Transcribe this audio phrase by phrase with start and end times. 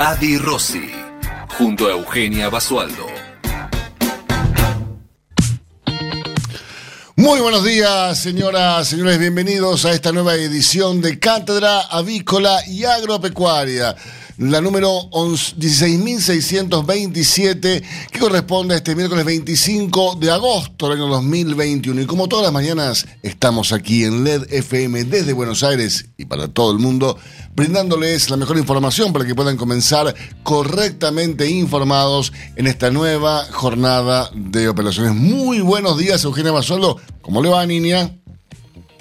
[0.00, 0.92] Adi Rossi,
[1.58, 3.04] junto a Eugenia Basualdo.
[7.16, 13.96] Muy buenos días, señoras, señores, bienvenidos a esta nueva edición de Cátedra Avícola y Agropecuaria
[14.38, 22.02] la número 16.627, que corresponde a este miércoles 25 de agosto del año 2021.
[22.02, 26.46] Y como todas las mañanas, estamos aquí en LED FM desde Buenos Aires y para
[26.46, 27.18] todo el mundo,
[27.56, 30.14] brindándoles la mejor información para que puedan comenzar
[30.44, 35.14] correctamente informados en esta nueva jornada de operaciones.
[35.14, 37.00] Muy buenos días, Eugenia Basualdo.
[37.22, 38.12] ¿Cómo le va, niña?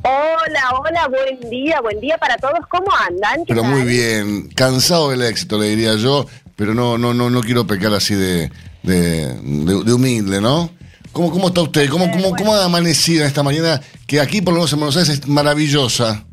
[0.04, 2.60] Hola, hola, buen día, buen día para todos.
[2.70, 3.44] ¿Cómo andan?
[3.48, 7.66] Pero muy bien, cansado del éxito, le diría yo, pero no, no, no, no quiero
[7.68, 8.52] pecar así de,
[8.84, 10.70] de, humilde, ¿no?
[11.12, 11.90] ¿Cómo, ¿Cómo está usted?
[11.90, 13.82] ¿Cómo, cómo, cómo ha amanecido esta mañana?
[14.06, 16.24] Que aquí, por lo menos en Buenos Aires, es maravillosa.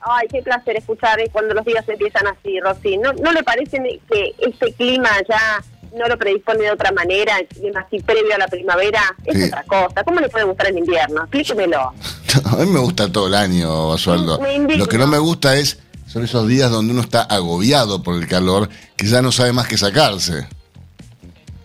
[0.00, 2.98] Ay, qué placer escuchar cuando los días empiezan así, Rosy.
[2.98, 3.78] ¿No, ¿No le parece
[4.10, 5.64] que este clima ya
[5.94, 7.36] no lo predispone de otra manera,
[7.76, 10.04] así previo a la primavera, es otra cosa.
[10.04, 11.22] ¿Cómo le puede gustar el invierno?
[11.22, 11.80] Explíquemelo.
[12.44, 14.40] a mí me gusta todo el año, Basualdo.
[14.76, 18.28] Lo que no me gusta es son esos días donde uno está agobiado por el
[18.28, 20.46] calor, que ya no sabe más que sacarse.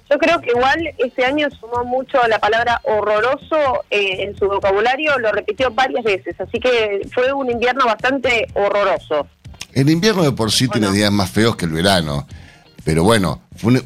[0.09, 5.19] Yo creo que igual este año sumó mucho la palabra horroroso eh, en su vocabulario,
[5.19, 9.27] lo repitió varias veces, así que fue un invierno bastante horroroso.
[9.71, 12.25] El invierno de por sí tiene días más feos que el verano.
[12.83, 13.41] Pero bueno,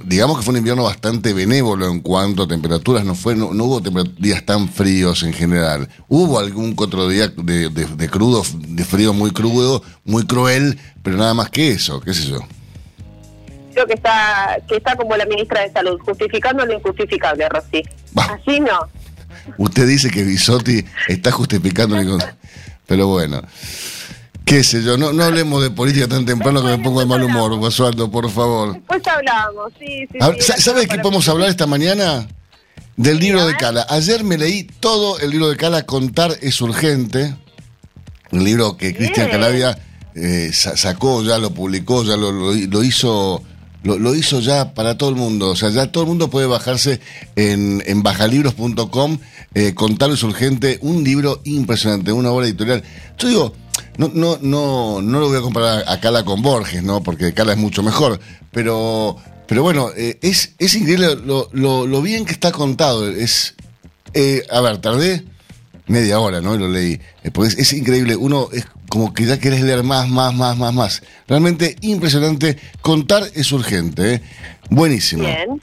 [0.05, 3.81] digamos que fue un invierno bastante benévolo en cuanto a temperaturas, no, fue, no, hubo
[4.19, 5.89] días tan fríos en general.
[6.07, 11.49] Hubo algún otro día de, crudo, de frío muy crudo, muy cruel, pero nada más
[11.49, 12.39] que eso, qué sé yo.
[13.73, 17.83] Creo que está, que está como la ministra de Salud, justificando lo injustificable, Rosy.
[18.15, 18.87] Así no.
[19.57, 21.97] Usted dice que Bisotti está justificando,
[22.85, 23.41] pero bueno.
[24.45, 27.23] Qué sé yo, no, no hablemos de política tan temprano que me pongo de mal
[27.23, 28.73] humor, Basualdo, por favor.
[28.73, 30.61] Después hablamos, sí, sí.
[30.61, 32.27] ¿Sabe de qué podemos hablar esta mañana?
[32.97, 33.87] Del libro de Cala.
[33.89, 37.35] Ayer me leí todo el libro de Cala, Contar es urgente.
[38.31, 39.77] Un libro que Cristian Calavia
[40.15, 43.41] eh, sacó, ya lo publicó, ya lo, hizo.
[43.83, 45.49] Lo, hizo ya para todo el mundo.
[45.49, 46.99] O sea, ya todo el mundo puede bajarse
[47.35, 49.17] en, en bajalibros.com.
[49.55, 50.77] Eh, Contar es urgente.
[50.81, 52.83] Un libro impresionante, una obra editorial.
[53.17, 53.53] Yo digo,
[53.97, 57.03] no, no, no, no lo voy a comparar a Cala con Borges, ¿no?
[57.03, 58.19] Porque Cala es mucho mejor.
[58.51, 59.17] Pero,
[59.47, 63.09] pero bueno, eh, es, es increíble lo, lo, bien que está contado.
[63.09, 63.55] Es,
[64.13, 65.23] eh, a ver, tardé
[65.87, 66.55] media hora, ¿no?
[66.55, 66.99] Y lo leí.
[67.33, 68.15] Pues es increíble.
[68.15, 71.03] Uno es como que ya querés leer más, más, más, más, más.
[71.27, 72.57] Realmente impresionante.
[72.81, 74.21] Contar es urgente, ¿eh?
[74.69, 75.23] Buenísimo.
[75.23, 75.59] Bien.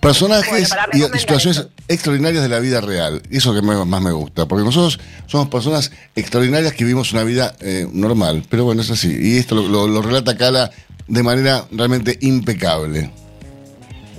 [0.00, 3.22] Personajes y situaciones extraordinarias de la vida real.
[3.30, 4.46] Eso que más me gusta.
[4.46, 8.44] Porque nosotros somos personas extraordinarias que vivimos una vida eh, normal.
[8.48, 9.16] Pero bueno, es así.
[9.20, 10.70] Y esto lo, relata Cala
[11.06, 13.10] de manera realmente impecable.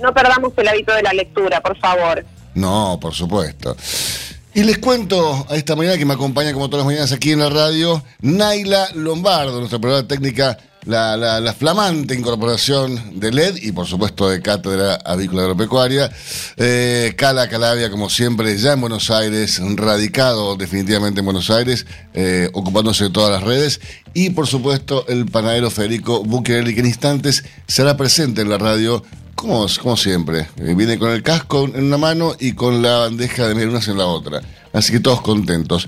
[0.02, 2.24] No perdamos el hábito de la lectura, por favor.
[2.54, 3.76] No, por supuesto.
[4.54, 7.40] Y les cuento a esta mañana que me acompaña como todas las mañanas aquí en
[7.40, 14.28] la radio, Naila Lombardo, nuestra operadora técnica la, flamante incorporación de LED y por supuesto
[14.28, 16.10] de Cátedra Avícola Agropecuaria.
[16.56, 22.48] Eh, Cala Calavia, como siempre, ya en Buenos Aires, radicado definitivamente en Buenos Aires, eh,
[22.54, 23.80] ocupándose de todas las redes.
[24.14, 29.04] Y por supuesto el panadero Federico Buccherelli, que en instantes será presente en la radio
[29.34, 30.48] como, como, siempre.
[30.56, 33.98] Eh, viene con el casco en una mano y con la bandeja de merunas en
[33.98, 34.40] la otra.
[34.72, 35.86] Así que todos contentos.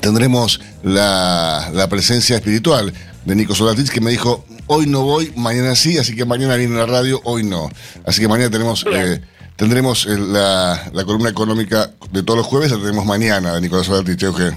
[0.00, 2.92] Tendremos la, la presencia espiritual
[3.24, 6.76] de Nico Solatich que me dijo, hoy no voy, mañana sí, así que mañana viene
[6.76, 7.70] la radio, hoy no.
[8.04, 8.84] Así que mañana tenemos...
[8.92, 9.20] Eh,
[9.56, 13.86] tendremos eh, la, la, columna económica de todos los jueves, la tenemos mañana de Nicolás
[13.86, 14.52] Solatich, Euge.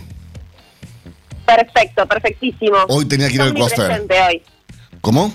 [1.45, 2.77] Perfecto, perfectísimo.
[2.87, 4.07] Hoy tenía que ir al coafer.
[4.29, 4.41] Hoy.
[5.01, 5.33] ¿Cómo?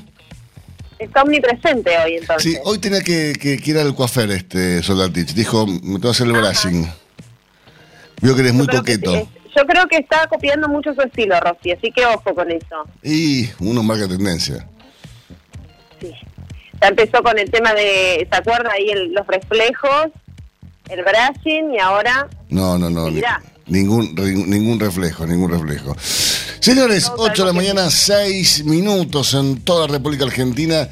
[0.99, 2.51] Está omnipresente hoy, entonces.
[2.51, 5.35] Sí, hoy tenía que, que, ir al coafer, este Solatich.
[5.35, 6.91] Dijo, me tengo que hacer el brushing.
[8.23, 9.29] Vio que eres muy coqueto.
[9.59, 12.85] Yo creo que está copiando mucho su estilo, Rosy, así que ojo con eso.
[13.03, 14.65] Y uno marca tendencia.
[16.01, 16.13] Sí.
[16.81, 20.13] Ya empezó con el tema de, ¿se acuerda ahí los reflejos,
[20.89, 22.29] el brushing y ahora...
[22.51, 23.11] No, no, no.
[23.67, 24.15] ningún,
[24.47, 25.97] ningún reflejo, ningún reflejo.
[26.61, 30.89] Señores, 8 de la mañana, 6 minutos en toda la República Argentina.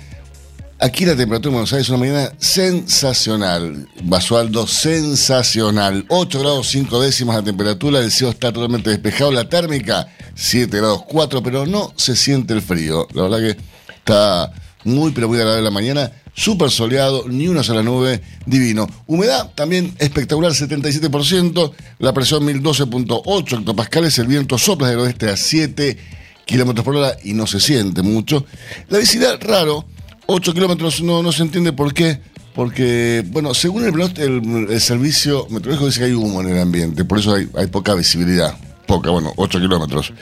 [0.79, 3.89] Aquí la temperatura en Buenos Aires es una mañana sensacional.
[4.03, 6.05] Basualdo, sensacional.
[6.09, 9.33] 8 grados 5 décimas la temperatura, el cielo está totalmente despejado.
[9.33, 13.09] La térmica, 7 grados 4, pero no se siente el frío.
[13.15, 13.57] La verdad que
[13.95, 14.53] está
[14.85, 16.13] muy, pero muy agradable la mañana.
[16.35, 18.87] Súper soleado, ni una sola nube, divino.
[19.07, 21.73] Humedad también espectacular, 77%.
[22.01, 24.19] La presión 1012.8 hectopascales.
[24.19, 25.97] El viento sopla del oeste a 7
[26.45, 28.45] kilómetros por hora y no se siente mucho.
[28.91, 29.87] La visibilidad, raro
[30.27, 32.21] 8 kilómetros, no, no se entiende por qué.
[32.55, 37.19] Porque, bueno, según el, el, servicio meteorológico dice que hay humo en el ambiente, por
[37.19, 38.57] eso hay, hay poca visibilidad.
[38.87, 40.13] Poca, bueno, 8 kilómetros.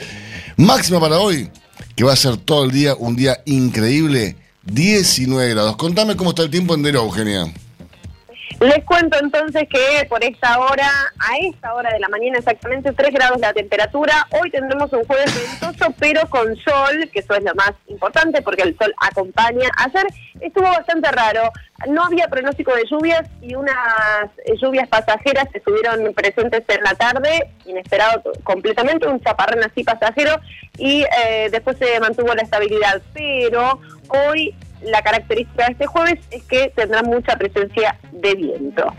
[0.57, 1.49] Máxima para hoy,
[1.95, 5.77] que va a ser todo el día un día increíble, 19 grados.
[5.77, 7.53] Contame cómo está el tiempo en Dero, Eugenia.
[8.61, 13.13] Les cuento entonces que por esta hora, a esta hora de la mañana exactamente 3
[13.13, 14.27] grados la temperatura.
[14.41, 18.63] Hoy tendremos un jueves ventoso, pero con sol, que eso es lo más importante porque
[18.63, 19.69] el sol acompaña.
[19.77, 20.07] Ayer
[20.39, 21.51] estuvo bastante raro.
[21.89, 23.75] No había pronóstico de lluvias y unas
[24.61, 30.39] lluvias pasajeras estuvieron presentes en la tarde, inesperado completamente, un chaparrón así pasajero
[30.77, 33.01] y eh, después se mantuvo la estabilidad.
[33.13, 38.93] Pero hoy la característica de este jueves es que tendrá mucha presencia de viento.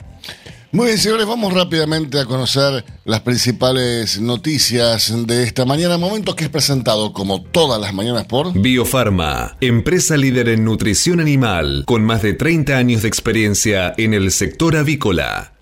[0.73, 5.97] Muy bien, señores, vamos rápidamente a conocer las principales noticias de esta mañana.
[5.97, 11.85] Momento que es presentado como todas las mañanas por Biofarma, empresa líder en nutrición animal,
[11.87, 15.55] con más de 30 años de experiencia en el sector avícola.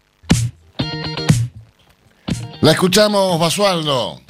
[2.60, 4.23] La escuchamos, Basualdo.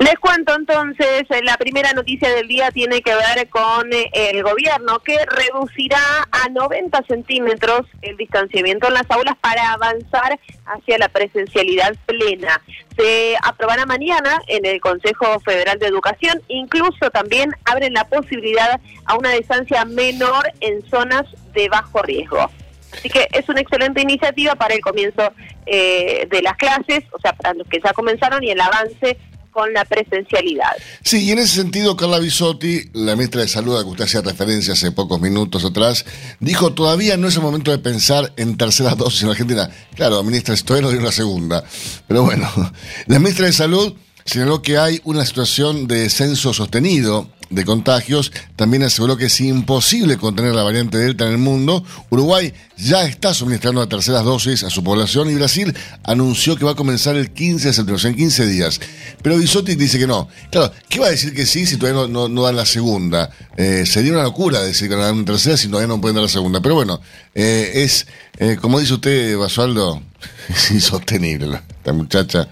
[0.00, 4.42] Les cuento entonces, eh, la primera noticia del día tiene que ver con eh, el
[4.42, 6.00] gobierno que reducirá
[6.32, 12.62] a 90 centímetros el distanciamiento en las aulas para avanzar hacia la presencialidad plena.
[12.96, 19.18] Se aprobará mañana en el Consejo Federal de Educación, incluso también abren la posibilidad a
[19.18, 22.50] una distancia menor en zonas de bajo riesgo.
[22.94, 25.30] Así que es una excelente iniciativa para el comienzo
[25.66, 29.18] eh, de las clases, o sea, para los que ya comenzaron y el avance
[29.60, 30.72] con la presencialidad.
[31.04, 34.22] Sí, y en ese sentido, Carla Bisotti, la ministra de Salud, a que usted hacía
[34.22, 36.06] referencia hace pocos minutos atrás,
[36.38, 39.70] dijo, todavía no es el momento de pensar en terceras dosis en Argentina.
[39.96, 41.62] Claro, ministra, esto no dio una segunda.
[42.08, 42.50] Pero bueno,
[43.06, 43.94] la ministra de Salud
[44.24, 50.16] señaló que hay una situación de descenso sostenido de contagios, también aseguró que es imposible
[50.16, 51.84] contener la variante Delta en el mundo.
[52.08, 56.72] Uruguay ya está suministrando las terceras dosis a su población y Brasil anunció que va
[56.72, 58.80] a comenzar el 15 de septiembre, en 15 días.
[59.22, 60.28] Pero Bisotti dice que no.
[60.50, 63.30] Claro, ¿qué va a decir que sí si todavía no, no, dan la segunda?
[63.56, 66.30] Eh, sería una locura decir que dan una tercera si todavía no pueden dar la
[66.30, 66.60] segunda.
[66.60, 67.00] Pero bueno,
[67.34, 68.06] eh, es,
[68.38, 70.00] eh, como dice usted, Basualdo,
[70.48, 72.48] es insostenible esta muchacha.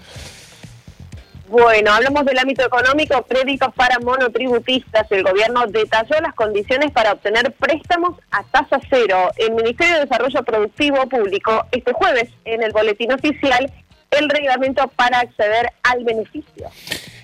[1.49, 5.11] Bueno, hablamos del ámbito económico, créditos para monotributistas.
[5.11, 9.31] El gobierno detalló las condiciones para obtener préstamos a tasa cero.
[9.35, 13.71] El Ministerio de Desarrollo Productivo publicó este jueves en el boletín oficial
[14.11, 16.69] el reglamento para acceder al beneficio.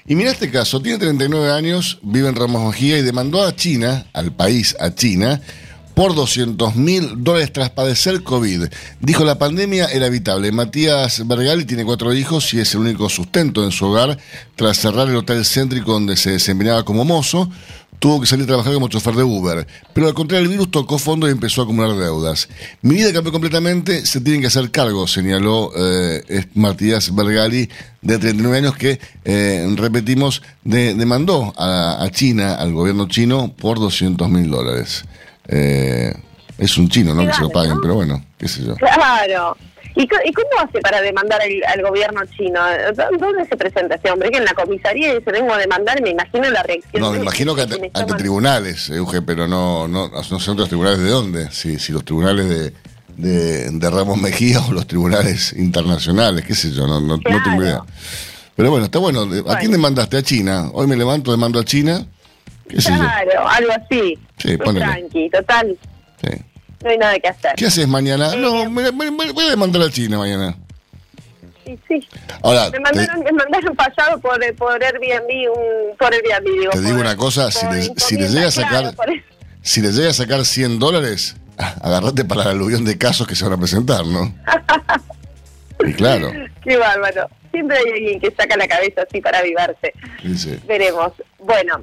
[0.07, 4.07] Y mira este caso, tiene 39 años, vive en Ramos Mejía y demandó a China,
[4.13, 5.39] al país, a China,
[5.95, 8.65] por 200 mil dólares tras padecer COVID.
[9.00, 10.51] Dijo la pandemia era evitable.
[10.51, 14.18] Matías Bergali tiene cuatro hijos y es el único sustento en su hogar.
[14.56, 17.50] Tras cerrar el hotel céntrico donde se desempeñaba como mozo,
[18.00, 19.65] tuvo que salir a trabajar como chofer de Uber.
[19.94, 22.49] Pero al contrario, el virus tocó fondo y empezó a acumular deudas.
[22.81, 27.69] Mi vida cambió completamente, se tienen que hacer cargo, señaló eh, Matías Bergali,
[28.02, 34.49] de 39 años, que, eh, repetimos, demandó a, China, al gobierno chino, por 200 mil
[34.49, 35.06] dólares.
[35.47, 36.14] Eh,
[36.57, 37.25] es un chino, ¿no?
[37.25, 38.75] que se lo paguen, pero bueno, qué sé yo.
[38.75, 39.57] Claro.
[39.97, 42.59] ¿Y, cómo hace para demandar al, gobierno chino?
[43.18, 44.30] ¿Dónde se presenta ese hombre?
[44.30, 47.02] Que en la comisaría dice, vengo a demandar, me imagino la reacción.
[47.02, 51.09] No, me imagino que ante, tribunales, Euge, pero no, no, no sé otros tribunales de
[51.09, 51.52] dónde.
[51.52, 52.73] Si, si los tribunales
[53.16, 57.81] de, de, Ramos Mejía o los tribunales internacionales, qué sé yo, no, no, tengo idea.
[58.54, 59.28] Pero bueno, está bueno.
[59.47, 60.18] ¿A quién demandaste?
[60.18, 60.69] ¿A China?
[60.73, 62.06] Hoy me levanto, demando a China
[62.68, 64.18] claro, algo así.
[64.38, 65.78] Sí, tranqui, total.
[66.22, 66.42] Sí.
[66.84, 67.54] No hay nada que hacer.
[67.56, 68.34] ¿Qué haces mañana?
[68.34, 70.56] Eh, no, me, voy a demandar a China mañana.
[71.66, 72.07] Sí, sí.
[72.44, 76.72] Ahora, me mandaron, me mandaron pasado por, por Airbnb, un, por Airbnb, digo.
[76.72, 78.95] Te digo una cosa, si les, si les llega a sacar,
[79.64, 81.36] si les llega a sacar 100 dólares,
[81.81, 84.36] agarrate para el aluvión de casos que se van a presentar, ¿no?
[85.86, 86.31] y claro.
[86.64, 87.28] Qué bárbaro.
[87.52, 89.94] Siempre hay alguien que saca la cabeza así para avivarse.
[90.22, 90.60] Sí, sí.
[90.68, 91.14] Veremos.
[91.40, 91.81] Bueno,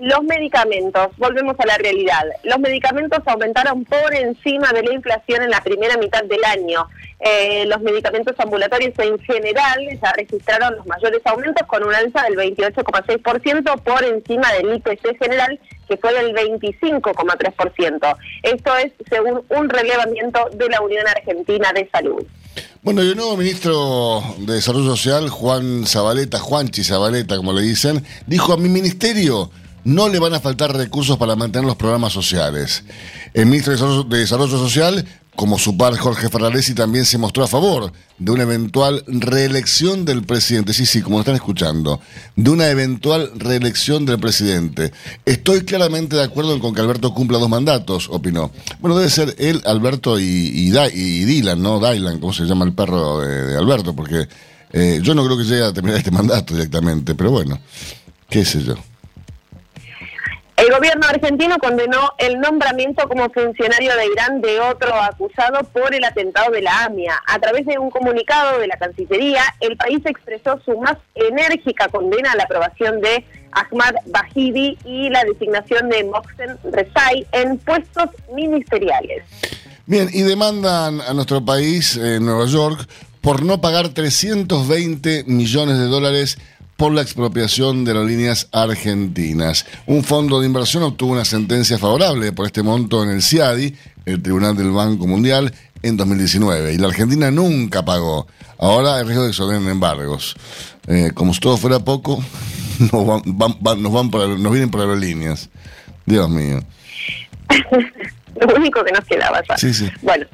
[0.00, 2.24] Los medicamentos, volvemos a la realidad.
[2.44, 6.88] Los medicamentos aumentaron por encima de la inflación en la primera mitad del año.
[7.20, 12.36] Eh, los medicamentos ambulatorios en general ya registraron los mayores aumentos con un alza del
[12.36, 18.16] 28,6% por encima del IPC general, que fue del 25,3%.
[18.42, 22.26] Esto es según un relevamiento de la Unión Argentina de Salud.
[22.82, 28.02] Bueno, y el nuevo ministro de Desarrollo Social, Juan Zabaleta, Juanchi Zabaleta, como le dicen,
[28.26, 29.50] dijo a mi ministerio
[29.84, 32.84] no le van a faltar recursos para mantener los programas sociales.
[33.34, 35.06] El ministro de Desarrollo Social,
[35.36, 40.22] como su par Jorge Ferraresi, también se mostró a favor de una eventual reelección del
[40.22, 40.72] presidente.
[40.74, 42.00] Sí, sí, como lo están escuchando,
[42.36, 44.92] de una eventual reelección del presidente.
[45.24, 48.50] Estoy claramente de acuerdo con que Alberto cumpla dos mandatos, opinó.
[48.80, 51.80] Bueno, debe ser él, Alberto y, Dylan, ¿no?
[51.80, 53.94] Dylan, ¿cómo se llama el perro de, Alberto?
[53.94, 54.28] Porque
[54.72, 57.58] eh, yo no creo que llegue a terminar este mandato directamente, pero bueno,
[58.28, 58.74] qué sé yo.
[60.60, 66.04] El gobierno argentino condenó el nombramiento como funcionario de Irán de otro acusado por el
[66.04, 67.18] atentado de la AMIA.
[67.26, 72.32] A través de un comunicado de la Cancillería, el país expresó su más enérgica condena
[72.32, 79.24] a la aprobación de Ahmad Bahidi y la designación de Mohsen Rezai en puestos ministeriales.
[79.86, 82.86] Bien, y demandan a nuestro país, en Nueva York,
[83.22, 86.38] por no pagar 320 millones de dólares
[86.80, 89.66] por la expropiación de las líneas argentinas.
[89.84, 94.22] Un fondo de inversión obtuvo una sentencia favorable por este monto en el CIADI, el
[94.22, 96.72] Tribunal del Banco Mundial, en 2019.
[96.72, 98.26] Y la Argentina nunca pagó.
[98.56, 100.34] Ahora hay riesgo de que embargos.
[100.86, 102.24] Eh, como si todo fuera poco,
[102.92, 105.50] nos, van, nos, van por, nos vienen por aerolíneas.
[106.06, 106.60] Dios mío.
[108.40, 109.42] Lo único que nos quedaba.
[109.56, 109.90] Sí, sí.
[110.02, 110.26] Bueno.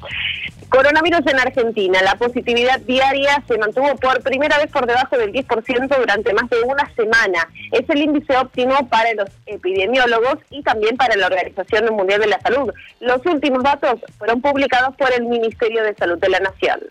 [0.69, 2.01] Coronavirus en Argentina.
[2.01, 6.61] La positividad diaria se mantuvo por primera vez por debajo del 10% durante más de
[6.61, 7.47] una semana.
[7.71, 12.41] Es el índice óptimo para los epidemiólogos y también para la Organización Mundial de la
[12.41, 12.73] Salud.
[12.99, 16.81] Los últimos datos fueron publicados por el Ministerio de Salud de la Nación.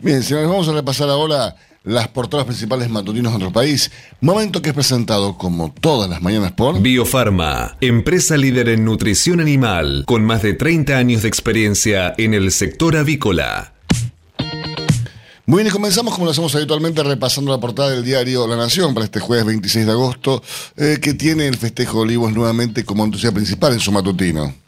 [0.00, 3.90] Bien, nos vamos a repasar ahora las portadas principales matutinos de nuestro país.
[4.20, 10.04] Momento que es presentado como todas las mañanas por Biofarma, empresa líder en nutrición animal,
[10.06, 13.74] con más de 30 años de experiencia en el sector avícola.
[15.46, 18.94] Muy bien, y comenzamos como lo hacemos habitualmente repasando la portada del diario La Nación
[18.94, 20.42] para este jueves 26 de agosto,
[20.76, 24.63] eh, que tiene el festejo de Olivos nuevamente como noticia principal en su matutino.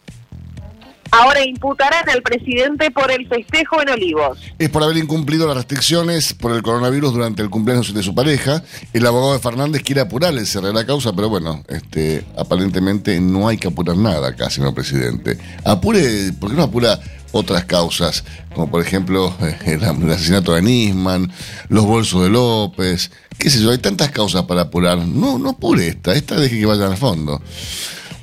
[1.19, 4.39] Ahora imputarán al presidente por el festejo en Olivos.
[4.59, 8.63] Es por haber incumplido las restricciones por el coronavirus durante el cumpleaños de su pareja.
[8.93, 13.19] El abogado de Fernández quiere apurar el cierre de la causa, pero bueno, este, aparentemente
[13.19, 15.39] no hay que apurar nada acá, señor presidente.
[15.65, 17.01] Apure, ¿por qué no apura
[17.33, 18.23] otras causas?
[18.55, 21.33] Como por ejemplo el, asesinato de Nisman,
[21.71, 24.99] los bolsos de López, qué sé yo, hay tantas causas para apurar.
[24.99, 27.41] No, no apure esta, esta deje que vaya al fondo.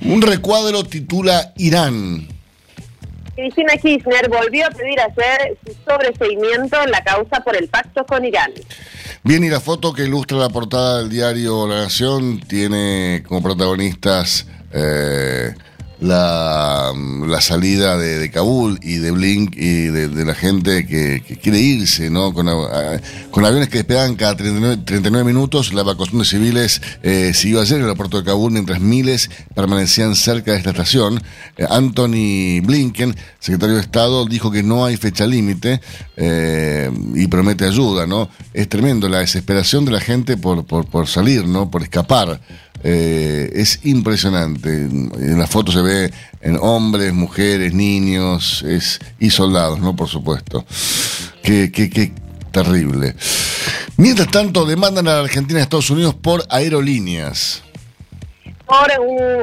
[0.02, 2.28] Un recuadro titula Irán.
[3.36, 8.24] Cristina Kirchner volvió a pedir hacer su sobreseimiento en la causa por el pacto con
[8.26, 8.52] Irán.
[9.24, 14.48] Bien, y la foto que ilustra la portada del diario La Nación tiene como protagonistas
[14.72, 15.54] eh,
[16.04, 16.94] la,
[17.26, 22.10] la salida de, de, Kabul y de Blink y de, la gente que, quiere irse,
[22.10, 22.34] ¿no?
[22.34, 27.84] Con, aviones que despegan cada 39, minutos, la evacuación de civiles eh, siguió ayer en
[27.84, 31.24] el aeropuerto de Kabul mientras miles permanecían cerca de esta estación.
[31.58, 35.80] Eh, Anthony Blinken, secretario de Estado, dijo que no hay fecha límite
[36.18, 38.30] eh, y promete ayuda, ¿no?
[38.54, 41.72] Es tremendo la desesperación de la gente por, por salir, ¿no?
[41.72, 42.42] Por escapar.
[42.84, 44.70] Eh, es impresionante.
[44.70, 46.12] En la foto se ve
[46.42, 49.96] en hombres, mujeres, niños es, y soldados, ¿no?
[49.96, 50.66] Por supuesto.
[51.42, 52.12] Qué, qué, qué
[52.52, 53.16] terrible.
[53.98, 57.64] Mientras tanto, demandan a la Argentina y a Estados Unidos por aerolíneas.
[58.66, 58.90] Por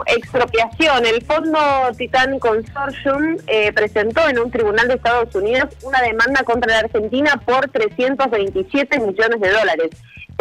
[0.07, 1.59] expropiación, el Fondo
[1.97, 7.41] Titan Consortium eh, presentó en un tribunal de Estados Unidos una demanda contra la Argentina
[7.45, 9.91] por 327 millones de dólares.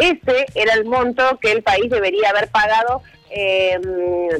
[0.00, 3.82] Ese era el monto que el país debería haber pagado em,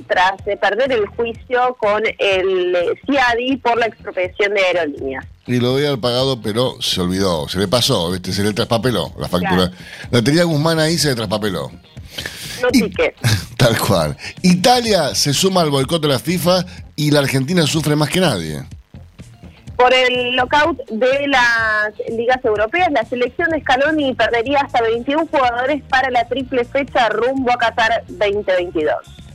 [0.09, 5.25] tras perder el juicio con el CIADI por la expropiación de aerolíneas.
[5.47, 9.71] Y lo había pagado, pero se olvidó, se le pasó, se le traspapeló la factura.
[10.11, 11.71] La tenía Guzmán ahí, se le traspapeló.
[12.62, 12.69] No
[13.57, 14.17] Tal cual.
[14.43, 16.64] Italia se suma al boicot de la FIFA
[16.97, 18.62] y la Argentina sufre más que nadie.
[19.80, 25.82] Por el lockout de las ligas europeas, la selección de Scaloni perdería hasta 21 jugadores
[25.88, 29.29] para la triple fecha rumbo a Qatar 2022.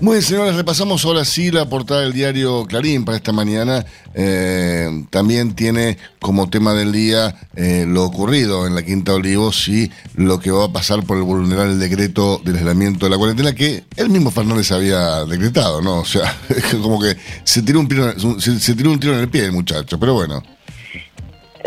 [0.00, 3.84] Muy bien, señores, repasamos ahora sí la portada del diario Clarín para esta mañana.
[4.14, 9.92] Eh, también tiene como tema del día eh, lo ocurrido en la Quinta Olivos y
[10.14, 13.54] lo que va a pasar por el vulnerar el decreto del aislamiento de la cuarentena
[13.54, 15.98] que él mismo Fernández había decretado, ¿no?
[15.98, 16.34] O sea,
[16.80, 17.14] como que
[17.44, 20.42] se tiró un, se, se tiró un tiro en el pie el muchacho, pero bueno.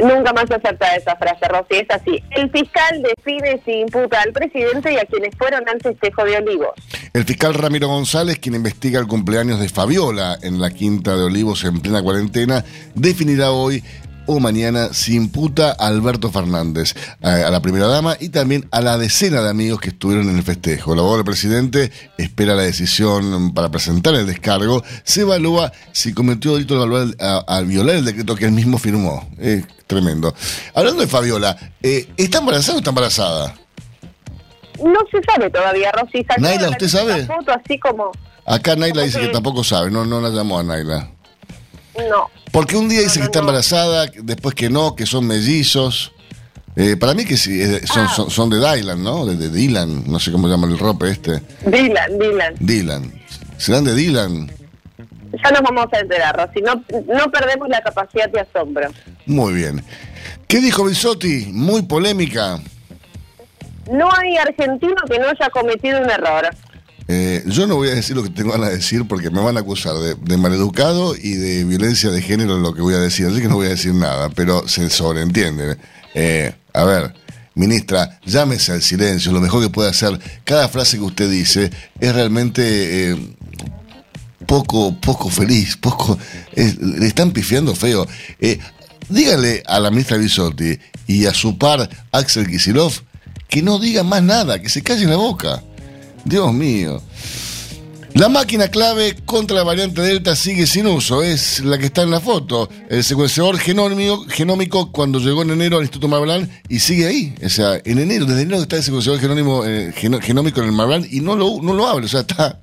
[0.02, 1.82] Nunca más acepta esa frase, Rosy.
[1.82, 2.24] Es así.
[2.32, 6.72] El fiscal define si imputa al presidente y a quienes fueron al festejo de Olivos.
[7.14, 11.64] El fiscal Ramiro González, quien investiga el cumpleaños de Fabiola en la Quinta de Olivos
[11.64, 12.64] en plena cuarentena,
[12.96, 13.84] definirá hoy
[14.26, 18.98] o mañana se imputa a Alberto Fernández, a, la primera dama y también a la
[18.98, 20.94] decena de amigos que estuvieron en el festejo.
[20.94, 24.84] El abogado del presidente espera la decisión para presentar el descargo.
[25.04, 29.28] Se evalúa si cometió delito al, violar el decreto que él mismo firmó.
[29.38, 30.34] Es tremendo.
[30.74, 33.56] Hablando de Fabiola, eh, ¿está embarazada o está embarazada?
[34.84, 36.26] No se sabe todavía, Rosy.
[36.40, 37.26] Naila, ¿usted sabe?
[37.26, 38.12] Foto así como...
[38.46, 41.10] Acá Naila dice que tampoco sabe, no, no la llamó a Naila.
[41.98, 42.30] No.
[42.52, 46.12] Porque un día dice que está embarazada, después que no, que son mellizos.
[46.76, 48.26] Eh, para mí que sí, son, ah.
[48.30, 49.26] son, de Dylan, ¿no?
[49.26, 51.42] De, Dylan, no sé cómo llama el rope este.
[51.66, 52.56] Dylan, Dylan.
[52.60, 53.14] Dylan.
[53.58, 54.52] ¿Serán de Dylan?
[55.44, 56.62] Ya nos vamos a enterar, Rosy.
[56.62, 56.84] No,
[57.14, 58.90] no perdemos la capacidad de asombro.
[59.26, 59.84] Muy bien.
[60.48, 61.48] ¿Qué dijo Bisotti?
[61.52, 62.60] Muy polémica.
[63.92, 66.50] No hay argentino que no haya cometido un error.
[67.08, 69.58] Eh, yo no voy a decir lo que tengo ganas de decir porque me van
[69.58, 73.42] a acusar de, maleducado y de violencia de género lo que voy a decir, así
[73.42, 75.78] que no voy a decir nada, pero se sobreentiende.
[76.14, 77.14] Eh, a ver,
[77.56, 80.18] ministra, llámese al silencio, lo mejor que puede hacer.
[80.46, 83.36] Cada frase que usted dice es realmente eh,
[84.46, 86.18] poco, poco feliz, poco.
[86.56, 88.08] le están pifiando feo.
[89.10, 92.94] dígale a la ministra Bisotti y a su par Axel Kisilov
[93.50, 95.62] que no diga más nada, que se calle la boca.
[96.26, 97.02] Dios mío.
[98.14, 102.12] La máquina clave contra la variante Delta sigue sin uso, es la que está en
[102.12, 102.70] la foto.
[102.88, 107.34] El secuenciador genómico, genómico cuando llegó en enero al Instituto Marblán y sigue ahí.
[107.44, 111.08] O sea, en enero, desde enero está el secuenciador genómico, eh, genómico en el Marblán
[111.10, 112.06] y no lo, no lo habla.
[112.06, 112.60] O sea, está,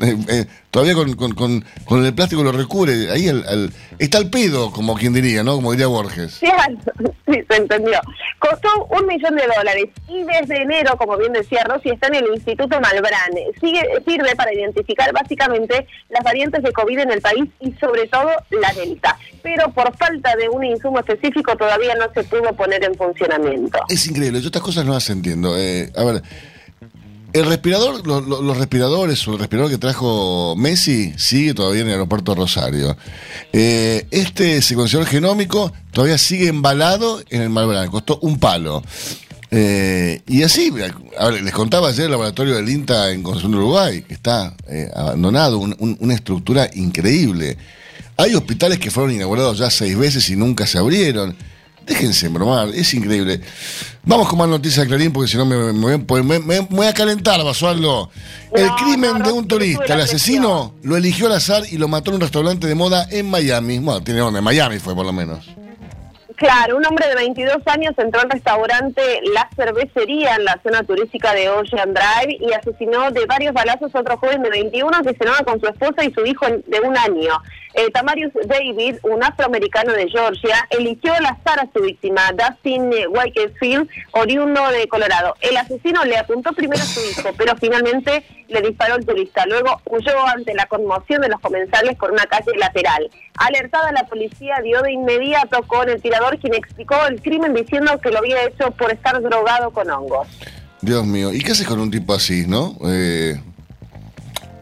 [0.00, 3.10] eh, eh, todavía con, con, con, el plástico lo recubre.
[3.10, 3.30] Ahí
[3.98, 5.56] está el pedo, como quien diría, ¿no?
[5.56, 6.40] Como diría Borges.
[7.26, 7.98] Sí, se entendió.
[8.38, 12.26] Costó un millón de dólares y desde enero, como bien decía Rossi, está en el
[12.34, 13.32] Instituto Malbrán.
[13.60, 18.30] Sigue, sirve para identificar básicamente las variantes de COVID en el país y sobre todo
[18.50, 19.16] la Delta.
[19.42, 23.78] Pero por falta de un insumo específico todavía no se pudo poner en funcionamiento.
[23.88, 25.56] Es increíble, yo estas cosas no las entiendo.
[25.56, 26.22] Eh, a ver.
[27.32, 32.94] El respirador, los respiradores el respirador que trajo Messi sigue todavía en el aeropuerto Rosario.
[33.54, 38.82] Eh, este secuenciador genómico todavía sigue embalado en el Malbrán, costó un palo.
[39.50, 44.54] Eh, y así, les contaba ayer el laboratorio del INTA en Concepción Uruguay, que está
[44.68, 47.56] eh, abandonado, una estructura increíble.
[48.18, 51.34] Hay hospitales que fueron inaugurados ya seis veces y nunca se abrieron.
[51.86, 53.40] Déjense bromar, es increíble.
[54.04, 58.10] Vamos con más noticias de Clarín porque si no me, voy a calentar, Basualdo.
[58.52, 62.16] El crimen de un turista, el asesino, lo eligió al azar y lo mató en
[62.16, 63.78] un restaurante de moda en Miami.
[63.78, 65.48] Bueno, tiene donde, Miami fue por lo menos.
[66.36, 69.00] Claro, un hombre de 22 años entró al restaurante
[69.32, 74.00] La Cervecería en la zona turística de Ocean Drive y asesinó de varios balazos a
[74.00, 77.40] otro joven de 21 que cenaba con su esposa y su hijo de un año.
[77.74, 83.88] Eh, Tamarius David, un afroamericano de Georgia, eligió al azar a su víctima, Dustin Wakefield,
[84.12, 85.34] oriundo de Colorado.
[85.40, 89.46] El asesino le apuntó primero a su hijo, pero finalmente le disparó al turista.
[89.46, 93.10] Luego huyó ante la conmoción de los comensales por una calle lateral.
[93.36, 98.10] Alertada, la policía dio de inmediato con el tirador, quien explicó el crimen diciendo que
[98.10, 100.28] lo había hecho por estar drogado con hongos.
[100.82, 102.76] Dios mío, ¿y qué haces con un tipo así, no?
[102.84, 103.40] Eh,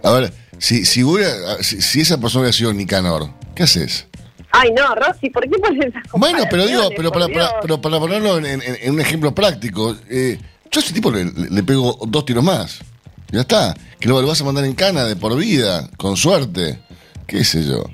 [0.02, 1.02] a ver, si, si,
[1.62, 4.06] si, esa persona hubiera sido Nicanor, ¿qué haces?
[4.52, 7.26] Ay, no, Rosy, ¿por qué pones esas Bueno, pero digo, pero para,
[7.60, 10.38] pero para ponerlo en, un ejemplo práctico, eh,
[10.70, 12.80] yo a ese tipo le, le, pego dos tiros más.
[13.32, 13.74] Ya está.
[13.98, 16.78] Que luego lo vas a mandar en cana de por vida, con suerte
[17.30, 17.84] qué sé yo.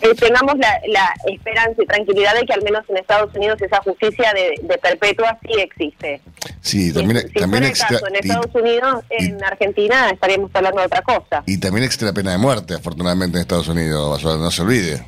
[0.00, 4.32] Eh, tengamos la, esperanza y tranquilidad de que al menos en Estados Unidos esa justicia
[4.32, 6.22] de, perpetua sí existe.
[6.60, 11.42] Sí, también, si, también en Estados Unidos, en Argentina estaríamos hablando de otra cosa.
[11.46, 15.04] Y también existe la pena de muerte, afortunadamente en Estados Unidos, no se olvide.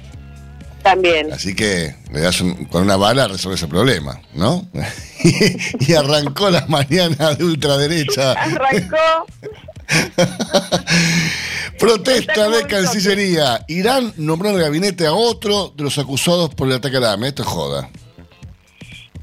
[0.83, 1.33] También.
[1.33, 4.67] Así que le das con una bala resuelve ese problema, ¿no?
[5.81, 8.33] y arrancó la mañana de ultraderecha.
[8.33, 9.27] arrancó.
[11.79, 13.65] Protesta de Cancillería.
[13.69, 17.13] Irán nombró en el gabinete a otro de los acusados por el ataque a la
[17.13, 17.29] AME.
[17.29, 17.91] Esto es joda.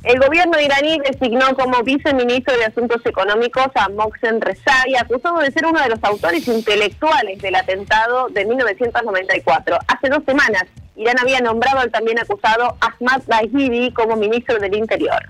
[0.08, 5.66] El gobierno iraní designó como viceministro de Asuntos Económicos a Mohsen Rezai, acusado de ser
[5.66, 9.78] uno de los autores intelectuales del atentado de 1994.
[9.86, 10.64] Hace dos semanas,
[10.96, 15.22] Irán había nombrado al también acusado Ahmad Bahidi como ministro del Interior.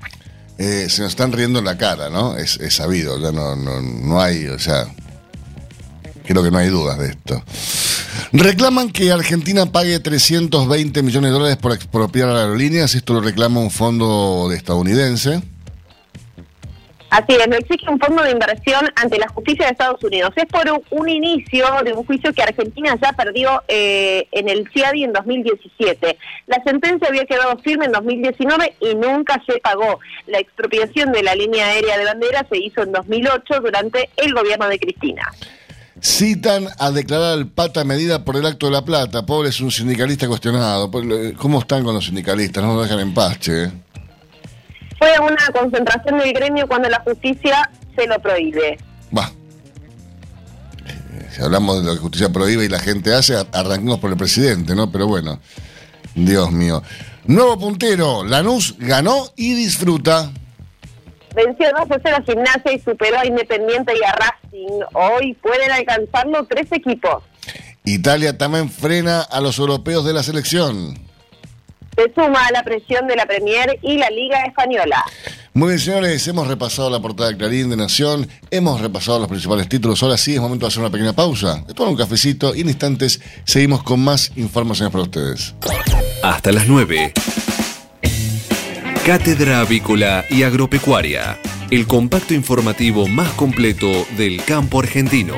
[0.59, 2.37] Eh, se nos están riendo en la cara, ¿no?
[2.37, 4.85] Es, sabido, ya no, no, no hay, o sea,
[6.23, 7.41] creo que no hay dudas de esto.
[8.32, 12.95] Reclaman que Argentina pague 320 millones de dólares por expropiar a aerolíneas.
[12.95, 15.41] Esto lo reclama un fondo de estadounidense.
[17.10, 20.32] Así es, lo exige un fondo de inversión ante la justicia de Estados Unidos.
[20.36, 25.06] Es por un, inicio de un juicio que Argentina ya perdió eh, en el CIADI
[25.06, 26.17] en 2017.
[26.47, 29.99] La sentencia había quedado firme en 2019 y nunca se pagó.
[30.25, 34.67] La expropiación de la línea aérea de bandera se hizo en 2008 durante el gobierno
[34.67, 35.32] de Cristina.
[35.99, 39.25] Citan a declarar al pata medida por el acto de la plata.
[39.25, 40.91] Pobre es un sindicalista cuestionado.
[41.38, 42.63] ¿Cómo están con los sindicalistas?
[42.63, 43.71] No nos dejan en paz, che.
[44.99, 48.77] Fue una concentración del gremio cuando la justicia se lo prohíbe.
[49.15, 49.31] Va.
[51.31, 54.17] Si hablamos de lo que la justicia prohíbe y la gente hace, arranquemos por el
[54.17, 54.91] presidente, ¿no?
[54.91, 55.39] Pero bueno,
[56.15, 56.81] Dios mío.
[57.25, 60.31] Nuevo puntero, Lanús ganó y disfruta
[61.38, 64.80] venció 2 a 0 a Gimnasia y superó a Independiente y a Racing.
[64.93, 67.23] Hoy pueden alcanzarlo tres equipos.
[67.86, 71.00] Italia también frena a los europeos de la selección.
[71.95, 75.04] Se suma a la presión de la Premier y la Liga Española.
[75.54, 79.67] Muy bien, señores, hemos repasado la portada de Clarín de Nación, hemos repasado los principales
[79.67, 80.04] títulos.
[80.04, 82.67] Ahora sí es momento de hacer una pequeña pausa, de tomar un cafecito y en
[82.67, 85.56] instantes seguimos con más informaciones para ustedes.
[86.21, 87.13] Hasta las 9.
[89.07, 91.39] Cátedra Avícola y Agropecuaria,
[91.71, 95.37] el compacto informativo más completo del campo argentino.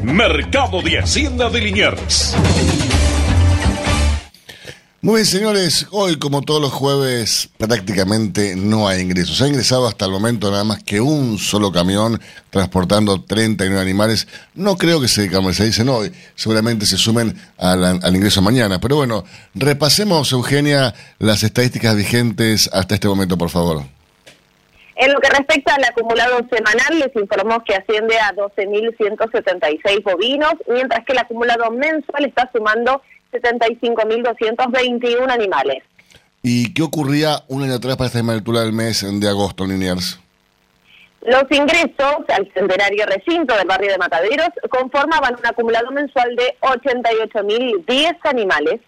[0.02, 2.34] Mercado de Hacienda de Liniers.
[5.00, 9.40] Muy bien, señores, hoy como todos los jueves prácticamente no hay ingresos.
[9.40, 14.26] Ha ingresado hasta el momento nada más que un solo camión transportando 39 animales.
[14.54, 16.00] No creo que se dice no,
[16.34, 18.80] seguramente se sumen al, al ingreso mañana.
[18.80, 23.97] Pero bueno, repasemos, Eugenia, las estadísticas vigentes hasta este momento, por favor.
[24.98, 31.04] En lo que respecta al acumulado semanal, les informó que asciende a 12.176 bovinos, mientras
[31.04, 33.00] que el acumulado mensual está sumando
[33.32, 35.84] 75.221 animales.
[36.42, 40.18] ¿Y qué ocurría un año atrás para esta misma altura del mes de agosto, Liniers?
[41.22, 48.16] Los ingresos al centenario recinto del barrio de Mataderos conformaban un acumulado mensual de 88.010
[48.24, 48.80] animales.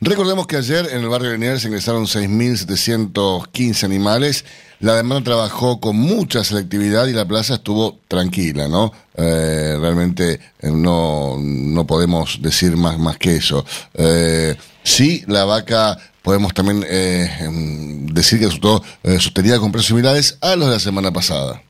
[0.00, 4.44] Recordemos que ayer en el barrio de Liniers ingresaron 6.715 animales
[4.80, 8.92] la demanda trabajó con mucha selectividad y la plaza estuvo tranquila, ¿no?
[9.16, 13.64] Eh, realmente eh, no, no podemos decir más, más que eso.
[13.94, 18.82] Eh, sí, la vaca podemos también em, decir que resultó
[19.18, 21.62] sostenida con precios similares a los de la semana pasada.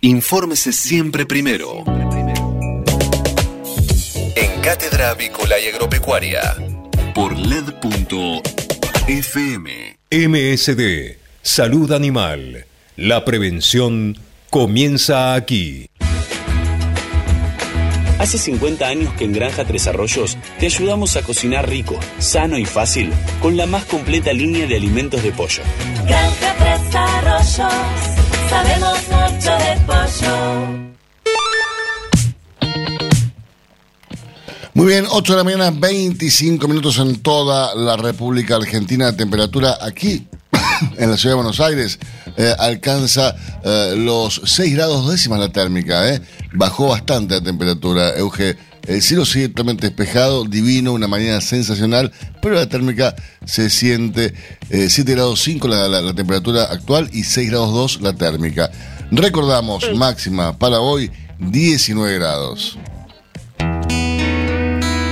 [0.00, 1.84] Infórmese siempre primero.
[4.34, 6.56] En Cátedra Avícola y Agropecuaria.
[7.14, 8.46] Por LED.fm.
[10.10, 12.66] MSD Salud Animal.
[12.96, 14.18] La prevención
[14.50, 15.88] comienza aquí.
[18.18, 22.64] Hace 50 años que en Granja Tres Arroyos te ayudamos a cocinar rico, sano y
[22.64, 25.62] fácil con la más completa línea de alimentos de pollo.
[26.04, 27.72] Granja Tres Arroyos,
[28.50, 30.86] sabemos mucho de pollo.
[34.74, 39.16] Muy bien, 8 de la mañana, 25 minutos en toda la República Argentina.
[39.16, 40.26] Temperatura aquí
[40.98, 41.98] en la ciudad de Buenos Aires
[42.36, 43.34] eh, alcanza
[43.64, 46.12] eh, los 6 grados décimas la térmica.
[46.12, 46.20] Eh.
[46.52, 48.16] Bajó bastante la temperatura.
[48.16, 54.34] Euge, El cielo sigue totalmente despejado, divino, una mañana sensacional, pero la térmica se siente
[54.70, 58.70] 7 grados 5 la, la, la temperatura actual y 6 grados 2 la térmica.
[59.10, 62.78] Recordamos, máxima para hoy 19 grados.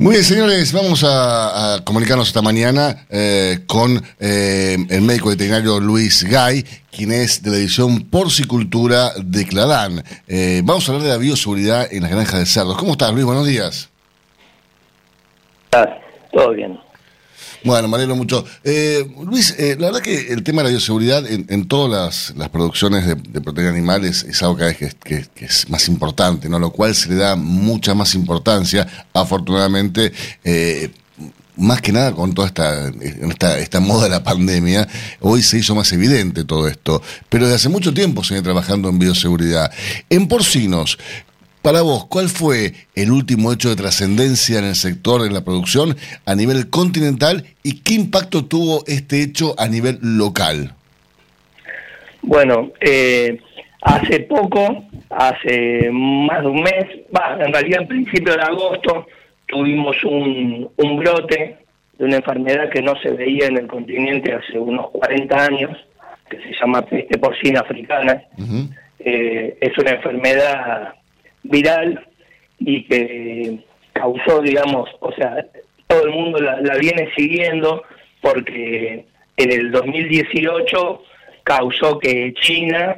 [0.00, 6.22] Muy bien, señores, vamos a, comunicarnos esta mañana eh, con eh, el médico veterinario Luis
[6.22, 10.04] Gay, quien es de la edición Porcicultura de Cladán.
[10.28, 12.78] Eh, vamos a hablar de la bioseguridad en las granjas de cerdos.
[12.78, 13.24] ¿Cómo estás, Luis?
[13.24, 13.90] Buenos días.
[16.30, 16.78] Todo bien.
[17.64, 18.44] Bueno, me alegro mucho.
[18.64, 23.06] Eh, Luis, eh, la verdad que el tema de la bioseguridad en, todas las, producciones
[23.06, 26.58] de, de proteína animal es, algo cada vez que, es- más importante, ¿no?
[26.58, 30.12] Lo cual se le da mucha más importancia, afortunadamente,
[30.44, 30.90] eh,
[31.56, 34.86] más que nada con toda esta, esta, esta moda de la pandemia,
[35.20, 37.02] hoy se hizo más evidente todo esto.
[37.28, 39.70] Pero desde hace mucho tiempo se viene trabajando en bioseguridad.
[40.08, 40.98] En porcinos,
[41.62, 45.96] para vos, ¿cuál fue el último hecho de trascendencia en el sector, en la producción,
[46.24, 50.74] a nivel continental y qué impacto tuvo este hecho a nivel local?
[52.22, 53.38] Bueno, eh,
[53.82, 59.06] hace poco, hace más de un mes, va, en realidad en principio de agosto,
[59.46, 61.56] tuvimos un, un brote
[61.98, 65.76] de una enfermedad que no se veía en el continente hace unos 40 años,
[66.30, 68.22] que se llama peste porcina africana.
[69.00, 70.94] Eh, es una enfermedad
[71.48, 72.06] viral
[72.58, 73.58] y que
[73.92, 75.44] causó, digamos, o sea,
[75.86, 77.82] todo el mundo la, la viene siguiendo
[78.20, 79.04] porque
[79.36, 81.02] en el 2018
[81.44, 82.96] causó que China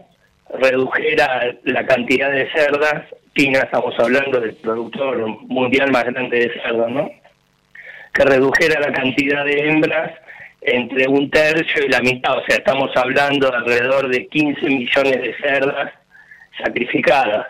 [0.58, 3.04] redujera la cantidad de cerdas.
[3.36, 7.10] China, estamos hablando del productor mundial más grande de cerdos, ¿no?
[8.12, 10.12] Que redujera la cantidad de hembras
[10.62, 12.38] entre un tercio y la mitad.
[12.38, 15.92] O sea, estamos hablando de alrededor de 15 millones de cerdas
[16.58, 17.46] sacrificadas.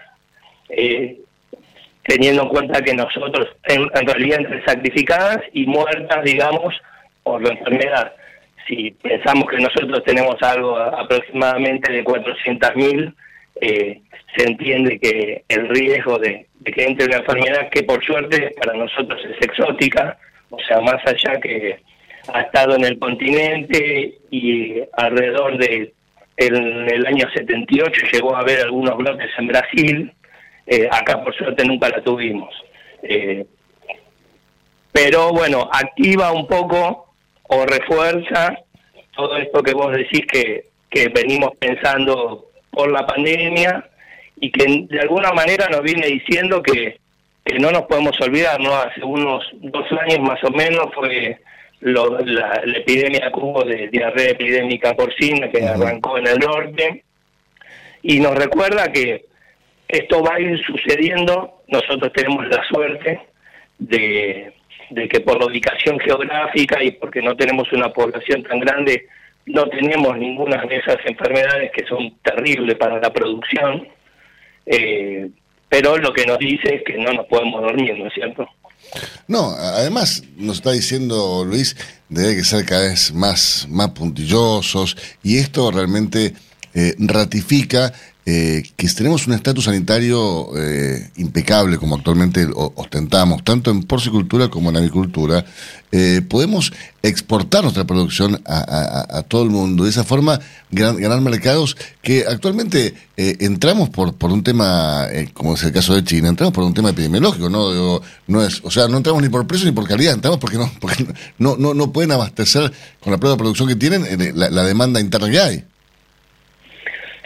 [0.70, 1.18] Eh,
[2.04, 6.74] teniendo en cuenta que nosotros, en, realidad entre sacrificadas y muertas, digamos,
[7.22, 8.12] por la enfermedad,
[8.66, 13.14] si pensamos que nosotros tenemos algo aproximadamente de 400.000,
[13.61, 14.00] eh,
[14.37, 18.74] se entiende que el riesgo de, de que entre una enfermedad que por suerte para
[18.74, 20.18] nosotros es exótica,
[20.50, 21.80] o sea, más allá que
[22.33, 25.92] ha estado en el continente y alrededor de
[26.37, 30.12] en el año 78 llegó a haber algunos brotes en Brasil,
[30.66, 32.55] eh, acá por suerte nunca la tuvimos.
[33.03, 33.46] Eh,
[34.92, 38.57] pero bueno, activa un poco o refuerza
[39.14, 43.88] todo esto que vos decís que, que venimos pensando por la pandemia
[44.40, 46.99] y que de alguna manera nos viene diciendo que,
[47.44, 48.75] que no nos podemos olvidar, ¿no?
[48.75, 51.38] Hace unos dos años más o menos fue
[51.81, 57.05] lo- la, la epidemia que hubo de diarrea epidémica porcina que arrancó en el norte
[58.03, 59.27] y nos recuerda que
[59.92, 61.62] esto va a ir sucediendo.
[61.68, 63.20] Nosotros tenemos la suerte
[63.79, 64.53] de,
[65.09, 69.07] que por ubicación geográfica y porque no tenemos una población tan grande,
[69.46, 73.88] no tenemos ninguna de esas enfermedades que son terribles para la producción.
[74.66, 75.29] Eh,
[75.68, 78.48] pero lo que nos dice es que no nos podemos dormir, ¿no es cierto?
[79.29, 81.76] No, además nos está diciendo Luis,
[82.09, 86.33] debe que ser cada vez más, más puntillosos y esto realmente
[86.74, 87.92] eh, ratifica
[88.26, 94.70] eh, que tenemos un estatus sanitario eh, impecable como actualmente ostentamos, tanto en porcicultura como
[94.70, 95.44] en avicultura.
[95.90, 99.85] Eh, podemos exportar nuestra producción a, todo el mundo.
[99.85, 100.38] De esa forma,
[100.70, 106.04] ganar mercados que actualmente eh, entramos por, por un tema, como es el caso de
[106.04, 107.72] China, entramos por un tema epidemiológico, ¿no?
[107.72, 110.59] Digo, no es, o sea, no entramos ni por precio ni por calidad, entramos porque
[110.59, 111.06] no, porque
[111.38, 114.04] no, no, no pueden abastecer con la prueba de producción que tienen
[114.37, 115.64] la demanda interna que hay.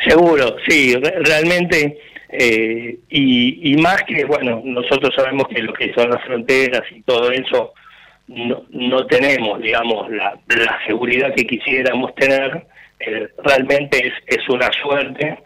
[0.02, 5.92] Seguro, sí, re- realmente, eh, y, y más que, bueno, nosotros sabemos que lo que
[5.94, 7.72] son las fronteras y todo eso,
[8.26, 12.66] no, no tenemos, digamos, la, la seguridad que quisiéramos tener,
[13.00, 15.38] eh, realmente es, es una suerte,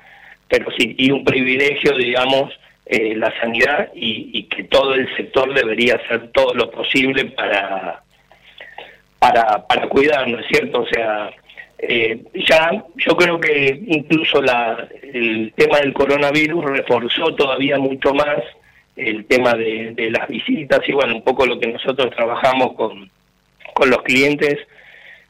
[0.49, 2.53] pero sí, y un privilegio, digamos,
[2.87, 8.03] eh, la sanidad y, y que todo el sector debería hacer todo lo posible para,
[9.19, 10.81] para, para cuidar, ¿no es cierto?
[10.81, 11.31] O sea,
[11.79, 18.39] eh, ya yo creo que incluso la, el tema del coronavirus reforzó todavía mucho más
[18.97, 23.09] el tema de, las visitas y bueno, un poco lo que nosotros trabajamos con,
[23.75, 24.59] con los clientes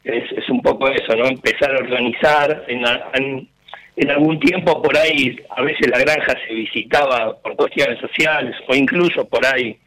[0.03, 1.27] es, es un poco eso, ¿no?
[1.27, 2.83] Empezar a organizar en,
[3.13, 3.47] en,
[3.95, 8.73] en algún tiempo por ahí, a veces la granja se visitaba por cuestiones sociales o
[8.73, 9.77] incluso por ahí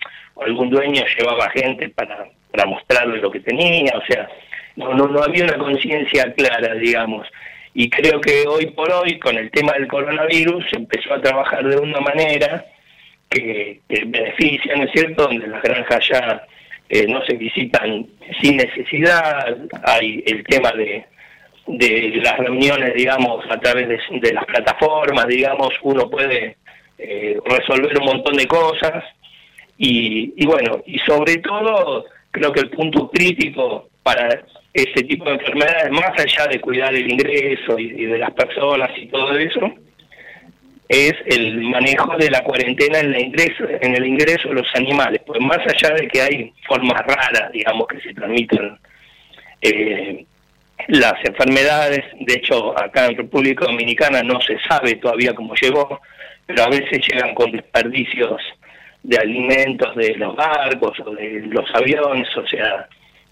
[0.45, 4.29] algún dueño llevaba gente para, para mostrarle lo que tenía, o sea,
[4.77, 7.27] no, no, no había una conciencia clara, digamos.
[7.75, 11.65] Y creo que hoy por hoy, con el tema del coronavirus, se empezó a trabajar
[11.67, 12.67] de una manera
[13.29, 16.47] que, beneficia, ¿no es cierto?, donde las granjas ya
[16.89, 18.07] eh, no se visitan
[18.41, 21.07] sin necesidad, hay el tema de,
[21.67, 26.57] de las reuniones, digamos, a través de, las plataformas, digamos, uno puede
[26.99, 29.05] eh, resolver un montón de cosas
[29.79, 35.33] y, y bueno, y sobre todo creo que el punto crítico para este tipo de
[35.33, 39.73] enfermedades, más allá de cuidar el ingreso y, de las personas y todo eso,
[40.89, 45.21] es el manejo de la cuarentena en, la ingreso, en el ingreso de los animales.
[45.27, 48.79] Pues más allá de que hay formas raras, digamos, que se transmiten
[49.61, 50.25] eh,
[50.89, 56.01] las enfermedades, de hecho acá en República Dominicana no se sabe todavía cómo llegó,
[56.47, 58.43] pero a veces llegan con desperdicios
[59.03, 62.89] de alimentos de los barcos o de los aviones, o sea,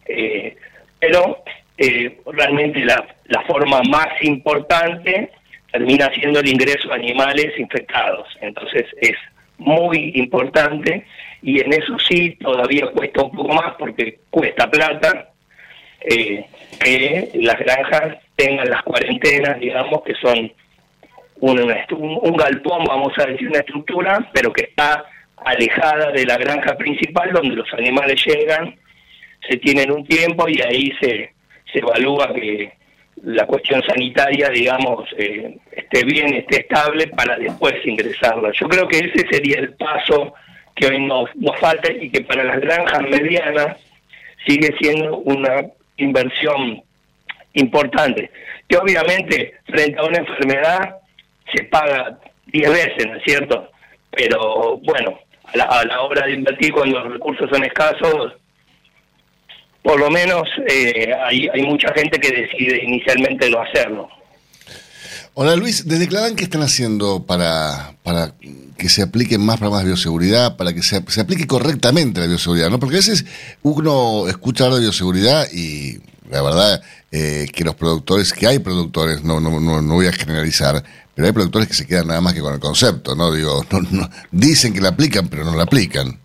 [0.07, 0.57] eh,
[1.01, 1.43] pero
[1.79, 5.31] eh, realmente la, la forma más importante
[5.73, 8.29] termina siendo el ingreso de animales infectados.
[8.41, 9.17] Entonces es
[9.59, 11.07] muy importante
[11.43, 15.31] y en eso sí todavía cuesta un poco más porque cuesta plata
[16.01, 16.45] eh,
[16.81, 20.51] que las granjas tengan las cuarentenas, digamos, que son
[21.41, 25.05] un, un, galpón, vamos a decir, una estructura, pero que está
[25.45, 28.77] alejada de la granja principal donde los animales llegan
[29.49, 31.33] se tienen un tiempo y ahí se,
[31.73, 32.73] se evalúa que
[33.23, 38.51] la cuestión sanitaria, digamos, eh, esté bien, esté estable para después ingresarla.
[38.53, 40.35] Yo creo que ese sería el paso
[40.75, 43.77] que hoy nos, nos falta y que para las granjas medianas
[44.47, 45.67] sigue siendo una
[45.99, 46.83] inversión
[47.53, 48.31] importante,
[48.69, 50.97] que obviamente frente a una enfermedad
[51.55, 53.71] se paga 10 veces, ¿no es cierto?
[54.13, 55.19] Pero bueno,
[55.53, 58.40] a la, a la hora de invertir cuando los recursos son escasos,
[59.83, 64.09] por lo menos eh, hay, hay mucha gente que decide inicialmente no hacerlo.
[65.35, 68.35] Hola Luis, desde Clarán, ¿qué están haciendo para, para
[68.77, 72.69] que se apliquen más programas de bioseguridad, para que se, aplique correctamente la bioseguridad?
[72.69, 72.81] ¿no?
[72.81, 73.25] Porque a veces
[73.63, 79.23] uno escucha hablar de bioseguridad y la verdad eh, que los productores, que hay productores,
[79.23, 80.83] no, no, no, no voy a generalizar,
[81.15, 83.33] pero hay productores que se quedan nada más que con el concepto, ¿no?
[83.33, 86.19] Digo, no, dicen que la aplican, pero no la aplican.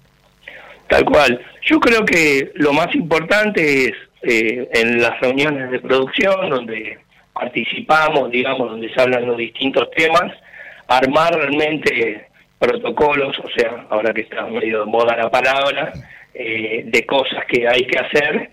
[0.88, 1.39] Tal cual.
[1.63, 7.00] Yo creo que lo más importante es eh, en las reuniones de producción donde
[7.34, 10.32] participamos, digamos, donde se hablan los distintos temas,
[10.88, 15.91] armar realmente protocolos, o sea, ahora que está medio de moda la palabra,
[16.34, 18.50] eh, de cosas que hay que hacer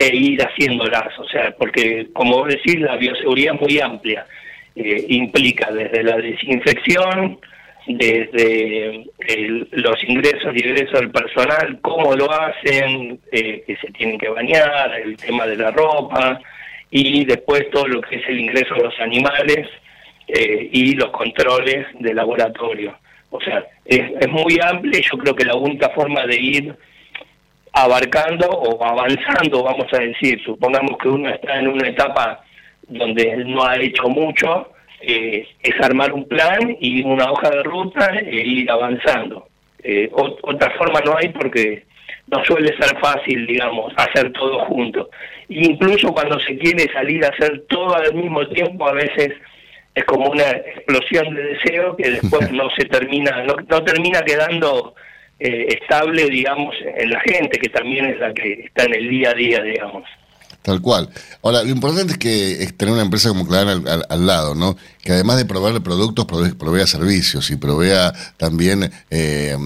[0.00, 4.26] e ir haciéndolas, o sea, porque como vos decís, la bioseguridad es muy amplia,
[4.74, 7.38] eh, implica desde la desinfección,
[7.86, 9.04] desde
[9.72, 14.94] los ingresos y egresos del personal, cómo lo hacen, eh, que se tienen que bañar,
[15.00, 16.40] el tema de la ropa
[16.90, 19.68] y después todo lo que es el ingreso de los animales
[20.28, 22.96] eh, y los controles de laboratorio.
[23.30, 26.74] O sea, es, es muy amplio y yo creo que la única forma de ir
[27.72, 32.44] abarcando o avanzando, vamos a decir, supongamos que uno está en una etapa
[32.86, 34.73] donde no ha hecho mucho,
[35.06, 39.48] eh, es armar un plan y una hoja de ruta e ir avanzando.
[39.82, 41.84] Eh, otra forma no hay porque
[42.28, 45.10] no suele ser fácil, digamos, hacer todo junto.
[45.48, 49.34] incluso cuando se quiere salir a hacer todo al mismo tiempo, a veces
[49.94, 54.94] es como una explosión de deseo que después no se termina, no, no termina quedando
[55.38, 59.30] eh, estable, digamos, en la gente, que también es la que está en el día
[59.30, 60.08] a día, digamos.
[60.64, 61.10] Tal cual.
[61.42, 63.72] Ahora, lo importante es que tener una empresa como Clara
[64.08, 64.78] al, lado, ¿no?
[65.02, 69.58] Que además de proveer productos, provea, servicios y provea también eh,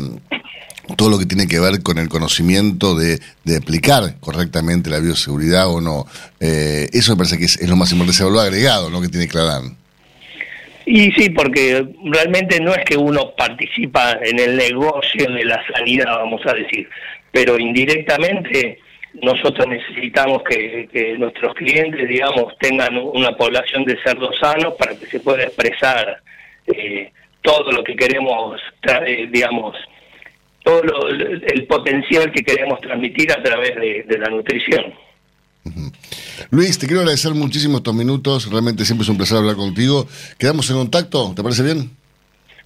[0.97, 3.21] todo lo que tiene que ver con el conocimiento de,
[3.57, 6.05] aplicar correctamente la bioseguridad o no.
[6.41, 9.01] Eh, eso me parece que es, lo más importante, ese valor agregado, ¿no?
[9.01, 9.77] Que tiene Clarán.
[10.85, 16.07] Y sí, porque realmente no es que uno participa en el negocio de la sanidad,
[16.17, 16.89] vamos a decir,
[17.31, 18.81] pero indirectamente
[19.15, 25.21] nosotros necesitamos que, nuestros clientes, digamos, tengan una población de cerdos sanos para que se
[25.21, 26.23] pueda expresar
[26.67, 27.11] eh,
[27.43, 28.61] todo lo que queremos,
[29.07, 29.77] eh, digamos,
[30.63, 34.93] todo el potencial que queremos transmitir a través de, la nutrición.
[36.51, 38.51] Luis, te quiero agradecer muchísimo estos minutos.
[38.51, 40.07] Realmente siempre es un placer hablar contigo.
[40.39, 41.33] ¿Quedamos en contacto?
[41.35, 41.98] ¿Te parece bien?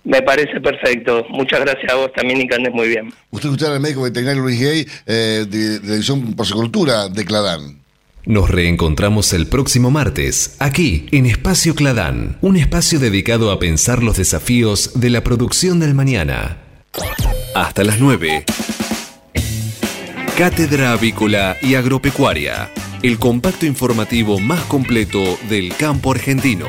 [0.05, 1.25] Me parece perfecto.
[1.31, 3.13] Muchas gracias a vos también y que andes muy bien.
[3.31, 7.83] Usted escucha al médico veterinario Luis Gay eh, de, de División Porcicultura de Cladán.
[8.25, 14.17] Nos reencontramos el próximo martes, aquí, en Espacio Cladán, un espacio dedicado a pensar los
[14.17, 16.59] desafíos de la producción del mañana.
[17.57, 18.45] Hasta las 9.
[20.39, 22.71] Cátedra Avícola y Agropecuaria,
[23.03, 26.69] el compacto informativo más completo del campo argentino.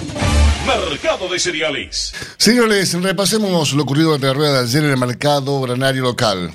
[0.65, 2.13] Mercado de Cereales.
[2.37, 6.53] Señores, repasemos lo ocurrido entre la rueda de ayer en el mercado granario local.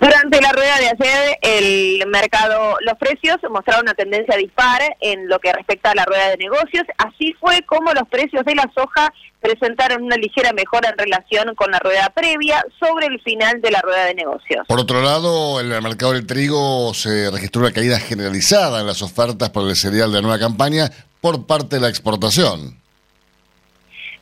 [0.00, 5.40] Durante la rueda de ayer, el mercado, los precios mostraron una tendencia dispar en lo
[5.40, 6.84] que respecta a la rueda de negocios.
[6.98, 11.70] Así fue como los precios de la soja presentaron una ligera mejora en relación con
[11.70, 14.66] la rueda previa sobre el final de la rueda de negocios.
[14.68, 19.02] Por otro lado, en el mercado del trigo se registró una caída generalizada en las
[19.02, 20.90] ofertas por el cereal de la nueva campaña
[21.20, 22.78] por parte de la exportación.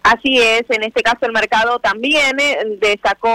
[0.07, 3.28] Así es, en este caso el mercado también eh, destacó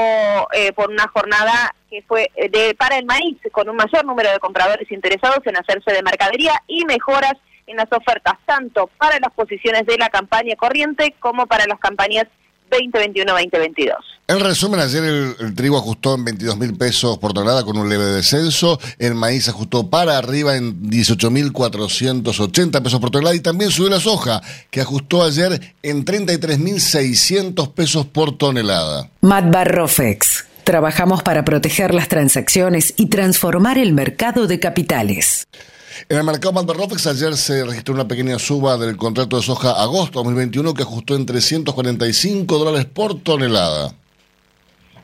[0.53, 4.31] eh, por una jornada que fue eh, de para el maíz, con un mayor número
[4.31, 7.33] de compradores interesados en hacerse de mercadería y mejoras
[7.67, 12.27] en las ofertas, tanto para las posiciones de la campaña corriente como para las campañas
[12.71, 13.93] 2021-2022.
[14.27, 17.89] En resumen, ayer el, el trigo ajustó en 22 mil pesos por tonelada con un
[17.89, 23.89] leve descenso, el maíz ajustó para arriba en 18.480 pesos por tonelada y también subió
[23.89, 29.09] la soja, que ajustó ayer en 33.600 pesos por tonelada.
[29.21, 30.45] Matbar Rofex.
[30.63, 35.47] Trabajamos para proteger las transacciones y transformar el mercado de capitales.
[36.09, 40.19] En el mercado Malbarrofex ayer se registró una pequeña suba del contrato de soja agosto
[40.19, 43.93] 2021 que ajustó en 345 dólares por tonelada.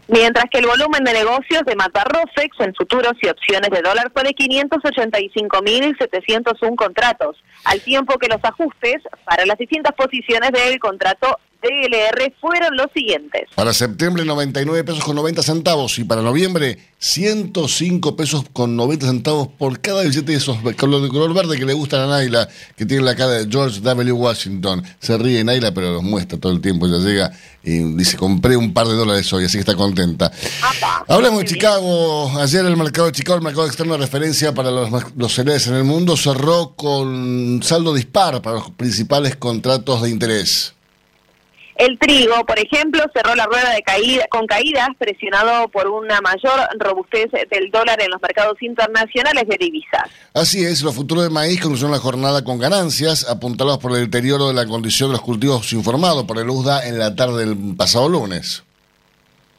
[0.10, 4.24] Mientras que el volumen de negocios de Matarrofex en futuros y opciones de dólar fue
[4.24, 7.36] de 585.701 contratos,
[7.66, 13.44] al tiempo que los ajustes para las distintas posiciones del contrato DLR fueron los siguientes.
[13.56, 19.48] Para septiembre 99 pesos con 90 centavos y para noviembre 105 pesos con 90 centavos
[19.50, 22.86] por cada billete de esos color de color verde que le gustan a Naila, que
[22.86, 24.12] tiene la cara de George W.
[24.12, 24.84] Washington.
[25.00, 26.88] Se ríe Naila, pero los muestra todo el tiempo.
[26.88, 27.32] Ella llega
[27.64, 30.32] y dice, compré un par de dólares hoy, así que está contenta.
[31.08, 32.32] Hablamos de Chicago.
[32.40, 35.76] Ayer el mercado de Chicago, el mercado externo de referencia para los, los cereales en
[35.76, 40.77] el mundo, cerró con saldo dispar para los principales contratos de interés.
[41.78, 46.68] El trigo, por ejemplo, cerró la rueda de caída con caídas presionado por una mayor
[46.80, 50.10] robustez del dólar en los mercados internacionales de divisas.
[50.34, 54.48] Así es, los futuros de maíz concluyeron la jornada con ganancias, apuntados por el deterioro
[54.48, 58.10] de la condición de los cultivos informados por el USDA en la tarde del pasado
[58.10, 58.64] lunes.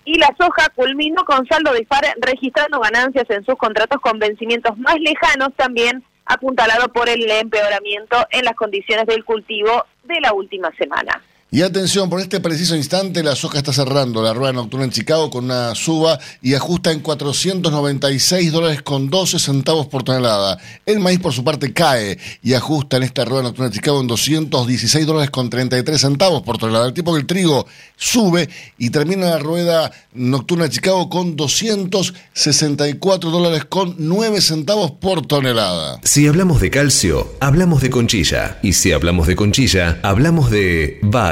[0.04, 4.96] Y la soja culminó con saldo dispar, registrando ganancias en sus contratos con vencimientos más
[4.98, 11.22] lejanos, también apuntalado por el empeoramiento en las condiciones del cultivo de la última semana.
[11.50, 15.30] Y atención, por este preciso instante la soja está cerrando la rueda nocturna en Chicago
[15.30, 20.58] con una suba y ajusta en 496 dólares con 12 centavos por tonelada.
[20.84, 24.08] El maíz por su parte cae y ajusta en esta rueda nocturna en Chicago en
[24.08, 26.86] 216 dólares con 33 centavos por tonelada.
[26.86, 33.30] El tipo que el trigo sube y termina la rueda nocturna en Chicago con 264
[33.30, 35.98] dólares con 9 centavos por tonelada.
[36.02, 38.58] Si hablamos de calcio, hablamos de conchilla.
[38.62, 40.98] Y si hablamos de conchilla, hablamos de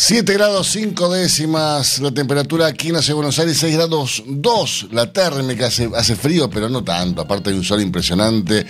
[0.00, 4.22] 7 grados 5 décimas la temperatura aquí en la ciudad de Buenos Aires, 6 grados
[4.28, 8.64] 2 la térmica, hace, frío pero no tanto, aparte hay un sol impresionante,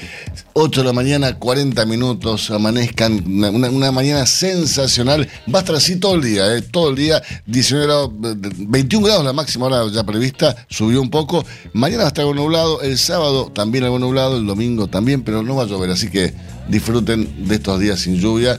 [0.55, 6.15] 8 de la mañana, 40 minutos, amanezcan, una, mañana sensacional, va a estar así todo
[6.15, 10.05] el día, eh, todo el día, 19 grados, eh, 21 grados la máxima hora ya
[10.05, 14.39] prevista, subió un poco, mañana va a estar algo nublado, el sábado también algo nublado,
[14.39, 16.33] el domingo también, pero no va a llover, así que
[16.69, 18.59] disfruten de estos días sin lluvia.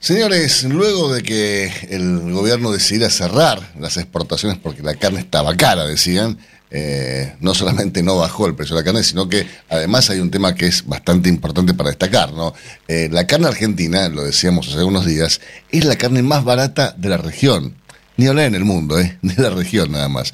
[0.00, 5.84] Señores, luego de que el gobierno decidiera cerrar las exportaciones porque la carne estaba cara,
[5.84, 6.36] decían,
[6.74, 10.30] eh, no solamente no bajó el precio de la carne, sino que además hay un
[10.30, 12.54] tema que es bastante importante para destacar, ¿no?
[12.88, 17.10] Eh, la carne argentina, lo decíamos hace unos días, es la carne más barata de
[17.10, 17.74] la región.
[18.16, 19.18] Ni hablar en el mundo, ¿eh?
[19.22, 20.32] De la región nada más.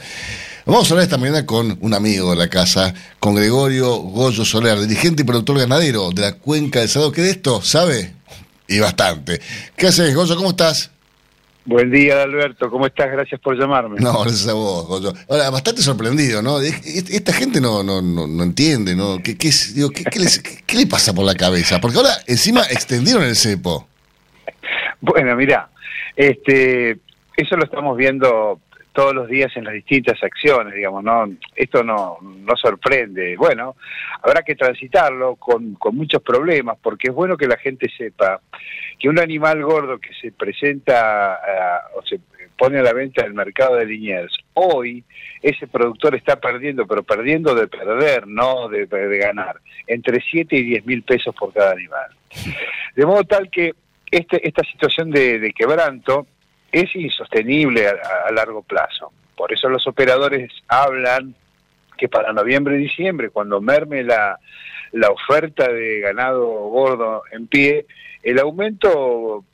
[0.65, 4.79] Vamos a hablar esta mañana con un amigo de la casa, con Gregorio Goyo Soler,
[4.81, 8.15] dirigente y productor ganadero de la Cuenca del Sado, que de esto sabe
[8.69, 9.41] y bastante.
[9.77, 10.37] ¿Qué haces, Goyo?
[10.37, 10.91] ¿Cómo estás?
[11.69, 12.71] Buen día, Alberto.
[12.71, 13.11] ¿Cómo estás?
[13.13, 14.01] Gracias por llamarme.
[14.01, 15.13] No, gracias a vos, Goyo.
[15.29, 16.61] Ahora, bastante sorprendido, ¿no?
[16.63, 19.19] Es- es- Esta gente no, no, no, no entiende, ¿no?
[19.23, 21.79] ¿Qué, qué, es- digo, ¿qué, qué les- qué- qué le pasa por la cabeza?
[21.79, 23.87] Porque ahora encima extendieron el cepo.
[25.03, 25.69] Bueno, mira,
[26.17, 26.93] este,
[27.37, 28.61] eso lo estamos viendo
[28.95, 33.37] todos los días en las distintas acciones, digamos, no, esto no, no sorprende.
[33.37, 33.77] Bueno,
[34.23, 38.41] habrá que transitarlo con, con muchos problemas, porque es bueno que la gente sepa
[38.99, 41.41] que un animal gordo que se presenta
[41.95, 42.21] o se
[42.57, 45.05] pone a la venta en el mercado de Liniers, hoy
[45.41, 50.65] ese productor está perdiendo, pero perdiendo de perder, no de, de ganar, entre 7 y
[50.65, 52.11] 10 mil pesos por cada animal.
[52.97, 53.75] De modo tal que
[54.11, 56.27] este, esta situación de, de quebranto
[56.73, 57.93] es insostenible a,
[58.27, 59.13] a largo plazo.
[59.37, 61.35] Por eso los operadores hablan
[61.97, 64.39] que para noviembre y diciembre, cuando merme la,
[64.93, 67.87] la oferta de ganado gordo en pie,
[68.23, 69.45] el aumento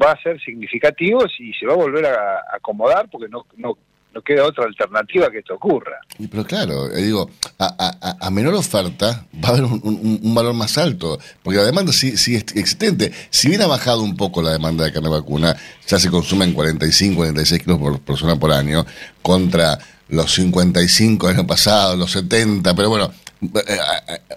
[0.00, 3.76] va a ser significativo y se va a volver a, acomodar porque no, no,
[4.12, 5.98] no queda otra alternativa que esto ocurra.
[6.18, 7.28] Y Pero claro, eh, digo,
[7.58, 12.16] a, a- menor oferta va a haber un, valor más alto, porque la demanda sí,
[12.16, 13.12] sí es existente.
[13.30, 17.16] Si bien ha bajado un poco la demanda de carne vacuna, ya se consumen 45,
[17.16, 18.84] 46 kilos por persona por año,
[19.22, 19.78] contra
[20.08, 23.10] los 55 del año pasado, los 70, pero bueno,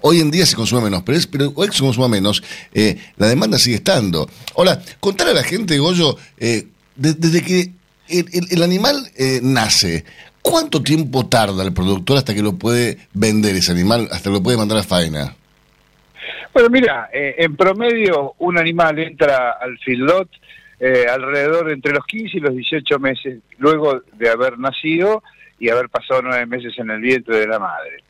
[0.02, 2.44] hoy en día se consume menos, pero, es, pero hoy se consuma menos,
[2.74, 4.30] eh, la demanda sigue estando.
[4.56, 7.72] Ahora, contar a la gente, Goyo, eh, de- desde que
[8.10, 10.06] el, animal eh, nace,
[10.42, 14.44] ¿cuánto tiempo tarda el productor hasta que lo puede vender ese animal, hasta que lo
[14.44, 15.36] puede mandar a faena?
[16.54, 20.30] Bueno, mira, eh, en promedio un animal entra al feedlot
[20.80, 25.24] eh, alrededor entre los 15 y los 18 meses luego de haber nacido
[25.60, 28.04] y haber pasado nueve meses en el vientre de la madre.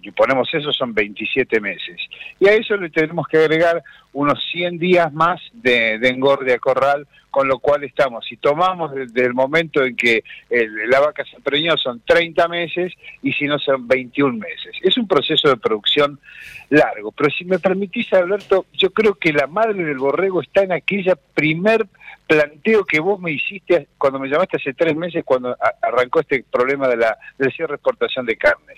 [0.00, 2.00] Si ponemos eso son 27 meses.
[2.40, 3.82] Y a eso le tenemos que agregar
[4.12, 8.94] unos 100 días más de, de engorde a corral, con lo cual estamos, si tomamos
[8.94, 13.46] desde el momento en que el- la vaca se preñó son 30 meses y si
[13.46, 14.76] no son 21 meses.
[14.82, 16.20] Es un proceso de producción
[16.68, 20.72] largo, pero si me permitís, Alberto, yo creo que la madre del borrego está en
[20.72, 21.86] aquella primer
[22.26, 26.86] planteo que vos me hiciste cuando me llamaste hace tres meses cuando arrancó este problema
[26.86, 28.76] de la, del cierre de exportación de carnes.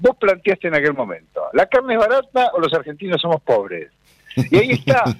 [0.00, 3.90] Vos planteaste en aquel momento, ¿la carne es barata o los argentinos somos pobres?
[4.50, 5.04] Y ahí está.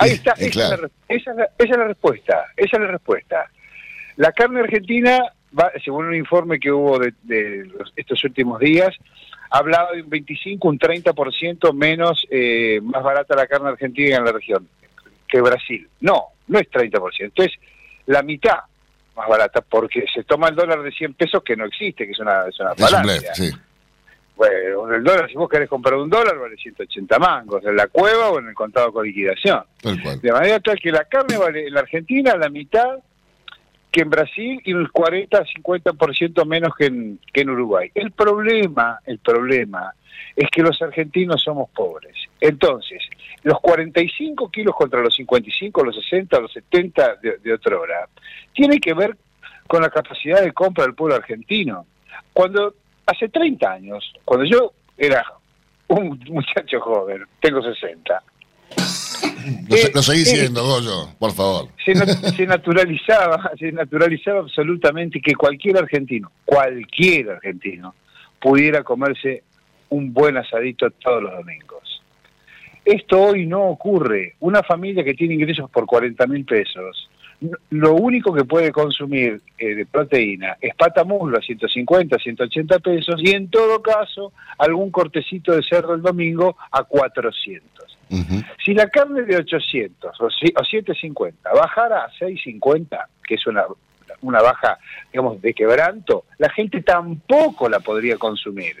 [0.00, 2.86] Ahí está, esa, es la, esa es la- esa es la respuesta, esa es la
[2.88, 3.50] respuesta.
[4.16, 5.18] La carne argentina
[5.58, 8.94] va, según un informe que hubo de, de los- estos últimos días,
[9.50, 14.30] hablaba de un 25, un 30% menos, eh, más barata la carne argentina en la
[14.32, 14.68] región
[15.26, 15.88] que Brasil.
[16.00, 17.50] No, no es 30%, es
[18.06, 18.58] la mitad
[19.18, 22.18] más barata porque se toma el dólar de 100 pesos que no existe, que es
[22.20, 23.02] una, es una Es un falacia.
[23.02, 23.50] blef, sí.
[24.36, 28.30] Bueno, el dólar, si vos querés comprar un dólar, vale 180 mangos, en la cueva
[28.30, 29.64] o en el contado con liquidación.
[29.82, 30.20] Tal cual.
[30.20, 32.98] De manera tal que la carne vale en la Argentina la mitad
[33.90, 37.90] que en Brasil y el 40-50% menos que en, que en Uruguay.
[37.94, 39.94] El problema, el problema
[40.36, 42.14] es que los argentinos somos pobres.
[42.40, 43.02] Entonces,
[43.42, 48.08] los 45 kilos contra los 55, los 60, los 70 de, de otra hora,
[48.52, 49.16] tiene que ver
[49.66, 51.86] con la capacidad de compra del pueblo argentino.
[52.32, 52.74] Cuando
[53.06, 55.24] hace 30 años, cuando yo era
[55.88, 58.22] un muchacho joven, tengo 60,
[59.68, 61.68] Lo, Eh, lo seguís eh, siendo, Goyo, por favor.
[61.84, 67.94] se, nat- se naturalizaba, se naturalizaba absolutamente que cualquier argentino, cualquier argentino,
[68.40, 69.42] pudiera comerse
[69.90, 72.02] un buen asadito todos los domingos.
[72.84, 74.34] Esto hoy no ocurre.
[74.40, 77.08] Una familia que tiene ingresos por 40 mil pesos,
[77.70, 83.20] lo único que puede consumir eh, de proteína es pata muslo a 150, 180 pesos
[83.22, 87.97] y en todo caso algún cortecito de cerdo el domingo a 400.
[88.64, 93.64] Si la carne de 800 o, si- o 750 bajara a 650, que es una,
[94.22, 94.78] una baja,
[95.12, 98.76] digamos, de quebranto, la gente tampoco la podría consumir.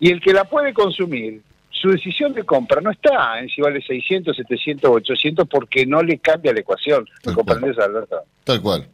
[0.00, 1.40] Y el que la puede consumir,
[1.70, 6.02] su decisión de compra no está en si vale 600, 700 o 800 porque no
[6.02, 7.06] le cambia la ecuación.
[7.24, 8.16] ¿Me comprendes, Alberto?
[8.44, 8.86] Tal cual.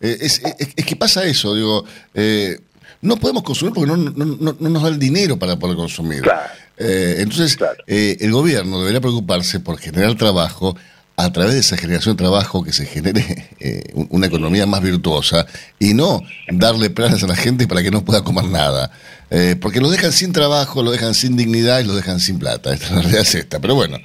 [0.00, 1.84] Eh, es, es- es que pasa eso, digo,
[2.14, 2.58] eh,
[3.02, 6.22] no podemos consumir porque no, no- no- no nos da el dinero para poder consumir.
[6.76, 7.56] Eh, entonces,
[7.86, 10.76] eh, el gobierno debería preocuparse por generar trabajo
[11.16, 14.82] a través de esa generación de trabajo que se genere eh, un- una economía más
[14.82, 15.46] virtuosa
[15.78, 18.90] y no darle planes a la gente para que no pueda comer nada.
[19.30, 22.72] Eh, porque lo dejan sin trabajo, lo dejan sin dignidad y lo dejan sin plata.
[22.74, 23.60] Esta, la realidad es esta.
[23.60, 23.98] Pero bueno,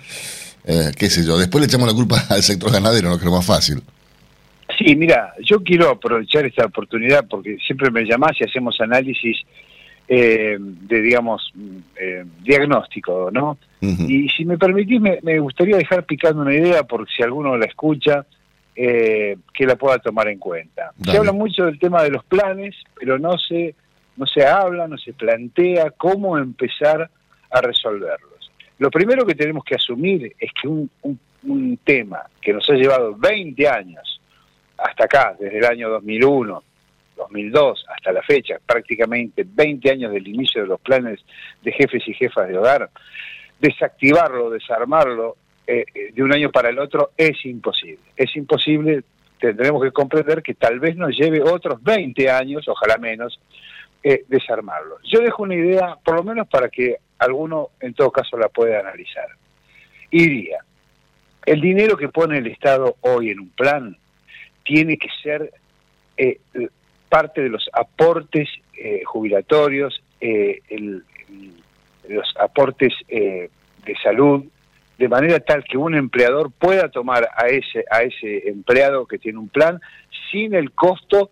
[0.66, 1.38] eh, qué sé yo.
[1.38, 3.82] Después le echamos la culpa al sector ganadero, no que es lo más fácil.
[4.78, 9.36] Sí, mira, yo quiero aprovechar esta oportunidad porque siempre me llamás y hacemos análisis
[10.12, 11.54] eh, de, digamos,
[11.96, 13.58] eh, diagnóstico, ¿no?
[14.10, 17.66] Y si me permitís, me, me gustaría dejar picando una idea, porque si alguno la
[17.66, 18.26] escucha,
[18.76, 20.92] eh, que la pueda tomar en cuenta.
[21.12, 23.76] Se habla mucho del tema de los planes, pero no se,
[24.18, 27.10] no se habla, no se plantea cómo empezar
[27.52, 28.52] a resolverlos.
[28.80, 32.74] Lo primero que tenemos que asumir es que un, un- un tema que nos ha
[32.74, 34.20] llevado 20 años
[34.78, 36.64] hasta acá, desde el año 2001,
[37.20, 41.20] 2002 hasta la fecha, prácticamente 20 años del inicio de los planes
[41.62, 42.90] de jefes y jefas de hogar,
[43.60, 45.36] desactivarlo, desarmarlo
[45.68, 48.00] eh, eh, de un año para el otro es imposible.
[48.16, 49.04] Es imposible,
[49.40, 53.40] tendremos que comprender que tal vez nos lleve otros 20 años, ojalá menos,
[54.02, 54.98] eh, desarmarlo.
[55.04, 58.80] Yo dejo una idea, por lo menos para que alguno en todo caso la pueda
[58.80, 59.28] analizar.
[60.10, 60.60] Y diría,
[61.46, 63.98] el dinero que pone el Estado hoy en un plan
[64.64, 65.52] tiene que ser
[67.10, 68.48] parte de los aportes
[68.78, 71.54] eh, jubilatorios, eh, el- el-
[72.16, 73.50] los aportes eh,
[73.86, 74.46] de salud,
[74.98, 79.38] de manera tal que un empleador pueda tomar a ese, a ese empleado que tiene
[79.40, 79.80] un plan
[80.32, 81.30] sin el costo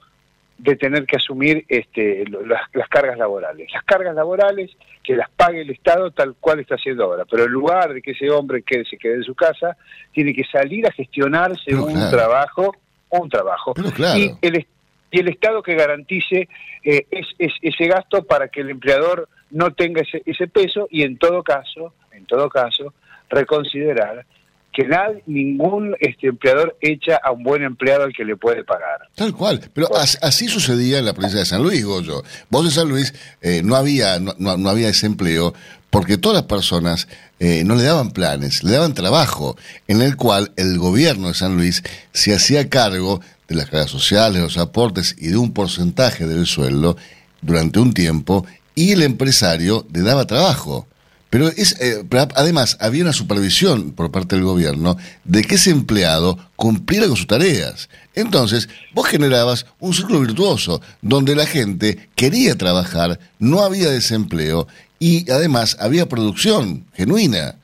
[0.58, 3.70] de tener que asumir este, las, las cargas laborales.
[3.74, 4.72] Las cargas laborales
[5.04, 8.12] que las pague el Estado tal cual está haciendo ahora, pero en lugar de que
[8.12, 9.78] ese hombre que se quede en su casa,
[10.14, 12.18] tiene que salir a gestionarse Pero un claro.
[12.18, 12.76] trabajo,
[13.10, 13.74] un trabajo.
[13.96, 14.20] claro.
[14.20, 14.66] Y el,
[15.12, 16.48] y el Estado que garantice
[16.84, 21.04] eh, es- es- ese gasto para que el empleador no tenga ese, ese peso y
[21.04, 22.94] en todo caso, en todo caso,
[23.30, 24.26] reconsiderar
[24.74, 29.08] que nadie, ningún este empleador echa a un buen empleado al que le puede pagar.
[29.16, 29.60] Tal cual.
[29.74, 32.22] Pero as- así sucedía en la provincia de San Luis, Goyo.
[32.50, 35.54] Vos en San Luis eh, no había no, no- no había desempleo
[35.90, 37.08] porque todas las personas
[37.40, 39.56] eh, no le daban planes, le daban trabajo,
[39.88, 41.82] en el cual el gobierno de San Luis
[42.12, 46.98] se hacía cargo de las cargas sociales, los aportes y de un porcentaje del sueldo
[47.42, 48.46] durante un tiempo
[48.76, 50.88] y el empresario le daba trabajo.
[51.30, 56.38] Pero es, eh, además había una supervisión por parte del gobierno de que ese empleado
[56.56, 57.90] cumpliera con sus tareas.
[58.16, 64.68] Entonces, vos generabas un círculo virtuoso donde la gente quería trabajar, no había desempleo
[65.00, 67.56] y además había producción genuina.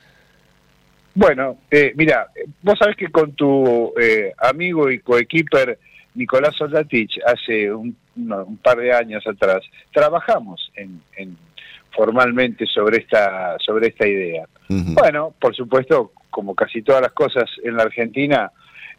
[1.14, 2.28] Bueno, eh, mira,
[2.62, 5.78] vos sabés que con tu eh, amigo y coequiper
[6.14, 7.96] Nicolás Soldatich hace un,
[8.62, 9.62] par de años atrás
[9.92, 11.36] trabajamos en, en-
[11.90, 14.46] formalmente sobre esta sobre esta idea.
[14.68, 18.50] Bueno, por supuesto, como casi todas las cosas en la Argentina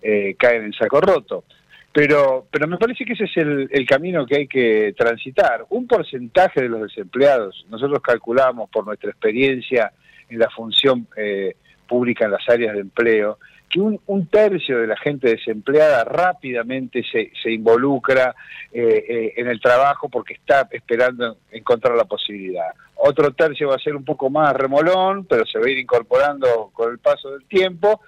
[0.01, 1.43] eh, caen en saco roto.
[1.91, 5.65] Pero, pero me parece que ese es el, el, camino que hay que transitar.
[5.69, 9.93] Un porcentaje de los desempleados, nosotros calculamos por nuestra experiencia
[10.29, 11.55] en la función eh,
[11.87, 13.37] pública en las áreas de empleo,
[13.69, 18.35] que un, tercio de la gente desempleada rápidamente se, se involucra
[18.71, 22.71] eh, eh, en el trabajo porque está esperando encontrar la posibilidad.
[22.95, 26.71] Otro tercio va a ser un poco más remolón, pero se va a ir incorporando
[26.73, 28.01] con el paso del tiempo.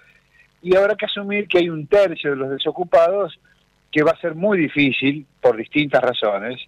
[0.62, 3.40] Y habrá que asumir que hay un tercio de los desocupados
[3.92, 6.60] que va a ser muy difícil, por distintas razones,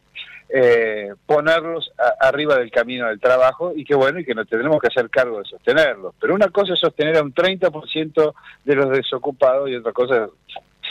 [0.50, 4.88] eh, ponerlos arriba del camino del trabajo y que bueno, y que no tendremos que
[4.88, 6.16] hacer cargo de sostenerlos.
[6.20, 8.34] Pero una cosa es sostener a un 30%
[8.66, 10.32] de los desocupados y otra cosa es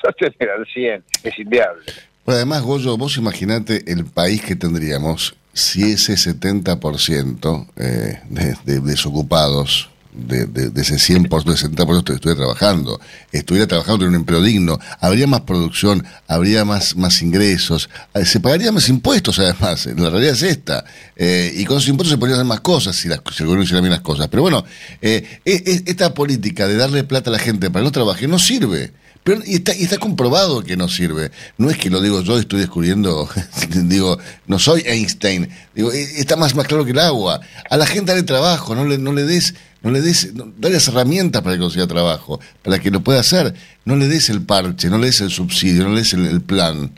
[0.01, 1.83] sostener al 100%, es inviable.
[2.25, 8.21] Pero además, Goyo, vos imaginate el país que tendríamos si ese 70% eh,
[8.65, 13.01] de desocupados de, de, ese 100%, de 70% estuviera trabajando,
[13.33, 18.41] estuviera trabajando en un empleo digno, habría más producción, habría más, más ingresos, eh, se
[18.41, 20.85] pagarían más impuestos además, la realidad es esta,
[21.17, 23.65] eh, y con esos impuestos se podrían hacer más cosas si, las, si el gobierno
[23.65, 24.29] hiciera bien las cosas.
[24.29, 24.65] Pero bueno,
[25.01, 28.93] eh, esta política de darle plata a la gente para que no trabaje no sirve.
[29.29, 31.31] Pero, y, está, y está comprobado que no sirve.
[31.59, 33.29] No es que lo digo yo, estoy descubriendo,
[33.85, 34.17] digo,
[34.47, 35.51] no soy Einstein.
[35.75, 37.39] Digo, está más, más claro que el agua.
[37.69, 40.89] A la gente dale trabajo, no le, no le des no le des, dale las
[40.89, 43.53] herramientas para que consiga trabajo, para que lo pueda hacer.
[43.85, 46.91] No le des el parche, no le des el subsidio, no le des el, plan.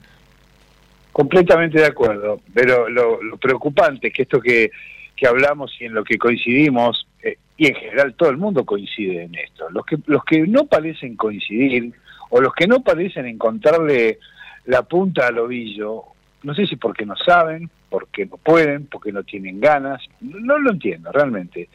[1.10, 4.70] Completamente de acuerdo, pero lo, preocupante es que esto que,
[5.16, 9.24] que, hablamos y en lo que coincidimos, eh, y en general todo el mundo coincide
[9.24, 11.92] en esto, los que, los que no parecen coincidir
[12.30, 14.18] o los que no parecen encontrarle
[14.66, 16.04] la punta al ovillo,
[16.42, 20.70] no sé si porque no saben, porque no pueden, porque no tienen ganas, no lo
[20.70, 21.68] entiendo realmente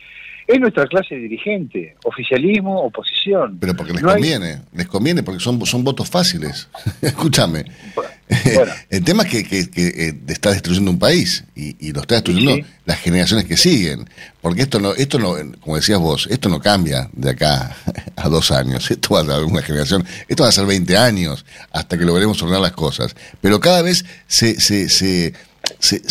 [0.47, 3.57] es nuestra clase dirigente, oficialismo, oposición.
[3.59, 6.69] Pero porque les conviene, les conviene, porque son, son votos fáciles.
[7.01, 7.65] Escúchame.
[8.89, 12.99] El tema es que, que, eh, está destruyendo un país y, lo está destruyendo las
[12.99, 14.07] generaciones que siguen.
[14.41, 17.75] Porque esto no, esto no, como decías vos, esto no cambia de acá
[18.15, 18.89] a dos años.
[18.91, 22.41] Esto va a ser una generación, esto va a ser 20 años hasta que logremos
[22.43, 23.15] ordenar las cosas.
[23.41, 25.33] Pero cada vez se, se, se,
[25.79, 26.01] se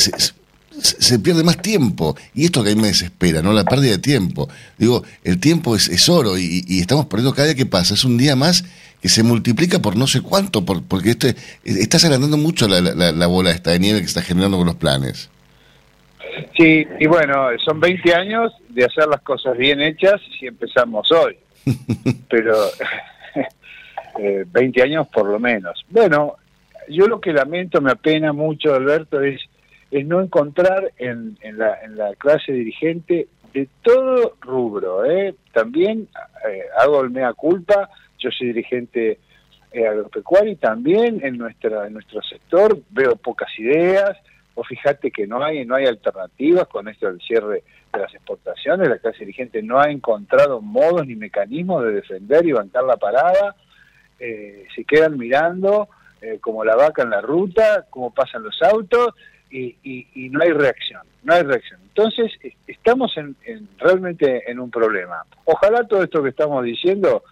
[0.80, 2.16] se pierde más tiempo.
[2.34, 3.52] Y esto que a mí me desespera, ¿no?
[3.52, 4.48] La pérdida de tiempo.
[4.78, 7.94] Digo, el tiempo es, es oro y, estamos perdiendo cada día que pasa.
[7.94, 8.64] Es un día más
[9.00, 11.34] que se multiplica por no sé cuánto, por, porque este,
[11.64, 15.30] estás agrandando mucho la, la, bola esta de nieve que está generando con los planes.
[16.56, 21.36] Sí, y bueno, son 20 años de hacer las cosas bien hechas si empezamos hoy.
[22.28, 22.56] Pero
[24.46, 25.84] 20 eh, años por lo menos.
[25.90, 26.36] Bueno,
[26.88, 29.40] yo lo que lamento, me apena mucho, Alberto, es
[29.94, 35.04] es no encontrar en, en, la, en la clase dirigente de todo rubro.
[35.04, 35.36] ¿eh?
[35.52, 36.08] También
[36.48, 39.20] eh, hago el mea culpa, yo soy dirigente
[39.70, 44.16] eh, agropecuario y también en, nuestra, en nuestro sector veo pocas ideas,
[44.56, 47.62] o fíjate que no hay, no hay alternativas con esto del cierre
[47.92, 52.52] de las exportaciones, la clase dirigente no ha encontrado modos ni mecanismos de defender y
[52.52, 53.54] bancar la parada,
[54.18, 55.88] eh, se quedan mirando
[56.24, 59.14] eh, como la vaca en la ruta, cómo pasan los autos,
[59.50, 61.80] y, no hay reacción, no hay reacción.
[61.82, 62.32] Entonces,
[62.66, 63.36] estamos en,
[63.78, 65.24] realmente en un problema.
[65.44, 67.22] Ojalá todo esto que estamos diciendo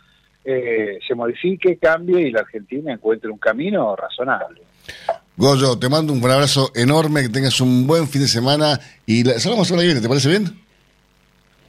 [0.45, 4.63] eh, se modifique, cambie y la Argentina encuentre un camino razonable.
[5.37, 9.41] Goyo, te mando un abrazo enorme, que tengas un buen fin de semana y la,
[9.41, 10.62] salgamos a la viene, ¿te parece bien?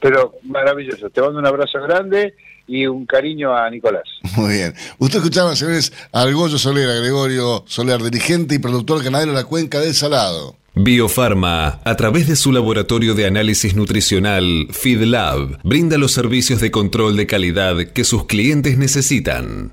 [0.04, 2.34] Pero maravilloso, te mando un abrazo grande
[2.66, 4.02] y un cariño a Nicolás.
[4.36, 4.74] Muy bien.
[4.98, 9.80] Usted escuchaba, señores, al Goyo Soler, Gregorio Soler, dirigente y productor ganadero de la Cuenca
[9.80, 10.56] del Salado.
[10.74, 17.16] Biofarma, a través de su laboratorio de análisis nutricional, FeedLab, brinda los servicios de control
[17.16, 19.72] de calidad que sus clientes necesitan.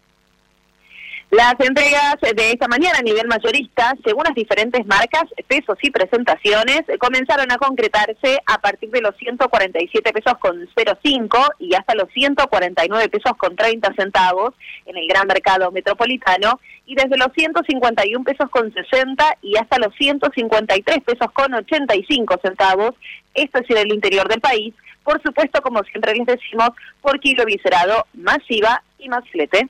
[1.31, 6.81] Las entregas de esta mañana a nivel mayorista, según las diferentes marcas, pesos y presentaciones,
[6.99, 13.07] comenzaron a concretarse a partir de los 147 pesos con 0,5 y hasta los 149
[13.07, 14.53] pesos con 30 centavos
[14.85, 19.95] en el gran mercado metropolitano y desde los 151 pesos con 60 y hasta los
[19.95, 22.91] 153 pesos con 85 centavos,
[23.35, 24.73] esto es en el interior del país,
[25.05, 26.71] por supuesto, como siempre les decimos,
[27.01, 29.69] por kilo viscerado, masiva y más flete.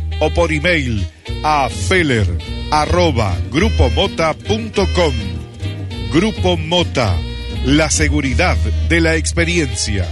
[0.21, 1.05] o por email
[1.43, 2.27] a feller.
[6.13, 7.17] Grupo Mota,
[7.65, 8.55] la seguridad
[8.87, 10.05] de la experiencia.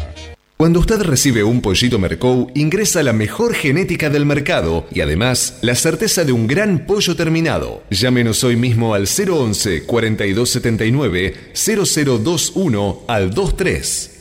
[0.58, 5.74] Cuando usted recibe un pollito Mercou, ingresa la mejor genética del mercado y además la
[5.76, 7.84] certeza de un gran pollo terminado.
[7.90, 14.19] Llámenos hoy mismo al 011 4279 0021 al 23.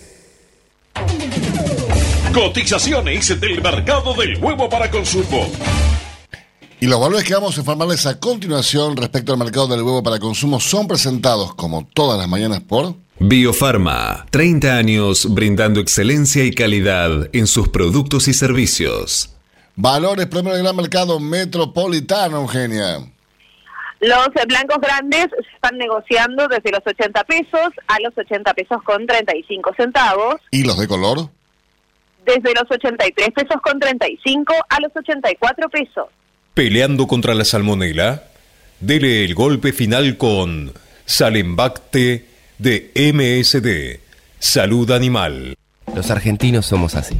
[2.33, 5.51] Cotizaciones del mercado del huevo para consumo.
[6.79, 10.19] Y los valores que vamos a informarles a continuación respecto al mercado del huevo para
[10.19, 17.29] consumo son presentados como todas las mañanas por Biofarma, 30 años brindando excelencia y calidad
[17.33, 19.35] en sus productos y servicios.
[19.75, 22.99] Valores premio del gran mercado metropolitano, Eugenia.
[24.01, 29.05] Los blancos grandes se están negociando desde los 80 pesos a los 80 pesos con
[29.07, 30.37] 35 centavos.
[30.53, 31.31] ¿Y los de color?
[32.29, 36.09] Desde los 83 pesos con 35 a los 84 pesos.
[36.53, 38.25] Peleando contra la salmonela,
[38.81, 40.75] dele el golpe final con
[41.07, 42.27] Salembacte
[42.59, 44.01] de MSD,
[44.39, 45.55] Salud Animal.
[45.97, 47.17] Los argentinos somos así.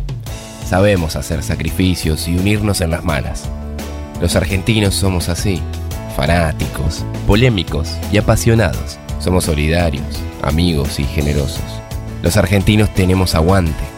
[0.67, 3.49] Sabemos hacer sacrificios y unirnos en las malas.
[4.21, 5.63] Los argentinos somos así,
[6.17, 8.99] fanáticos, polémicos y apasionados.
[9.21, 11.65] Somos solidarios, amigos y generosos.
[12.23, 13.98] Los argentinos tenemos aguante.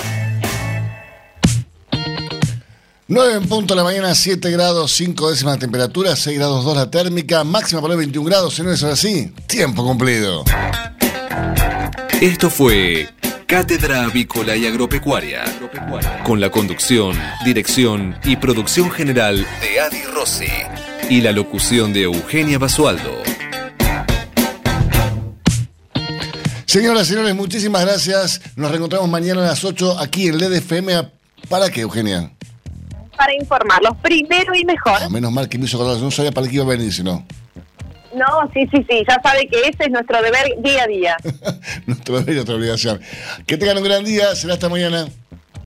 [3.11, 6.77] 9 en punto de la mañana, 7 grados 5 décimas de temperatura, 6 grados 2
[6.77, 10.45] la térmica, máxima para hoy 21 grados, si no es así, tiempo cumplido.
[12.21, 13.09] Esto fue
[13.47, 15.43] Cátedra Avícola y Agropecuaria,
[16.23, 20.45] con la conducción, dirección y producción general de Adi Rossi
[21.09, 23.11] y la locución de Eugenia Basualdo.
[26.65, 28.39] Señoras y señores, muchísimas gracias.
[28.55, 31.09] Nos reencontramos mañana a las 8 aquí en LED FM.
[31.49, 32.31] ¿Para qué, Eugenia?
[33.21, 34.97] Para informarlos primero y mejor.
[34.99, 37.03] Ah, menos mal que me hizo acordar, no sabía para qué iba a venir, si
[37.03, 37.23] no.
[38.15, 41.17] No, sí, sí, sí, ya sabe que ese es nuestro deber día a día.
[41.85, 42.99] Nuestro deber y nuestra obligación.
[43.45, 45.07] Que tengan un gran día, será hasta mañana.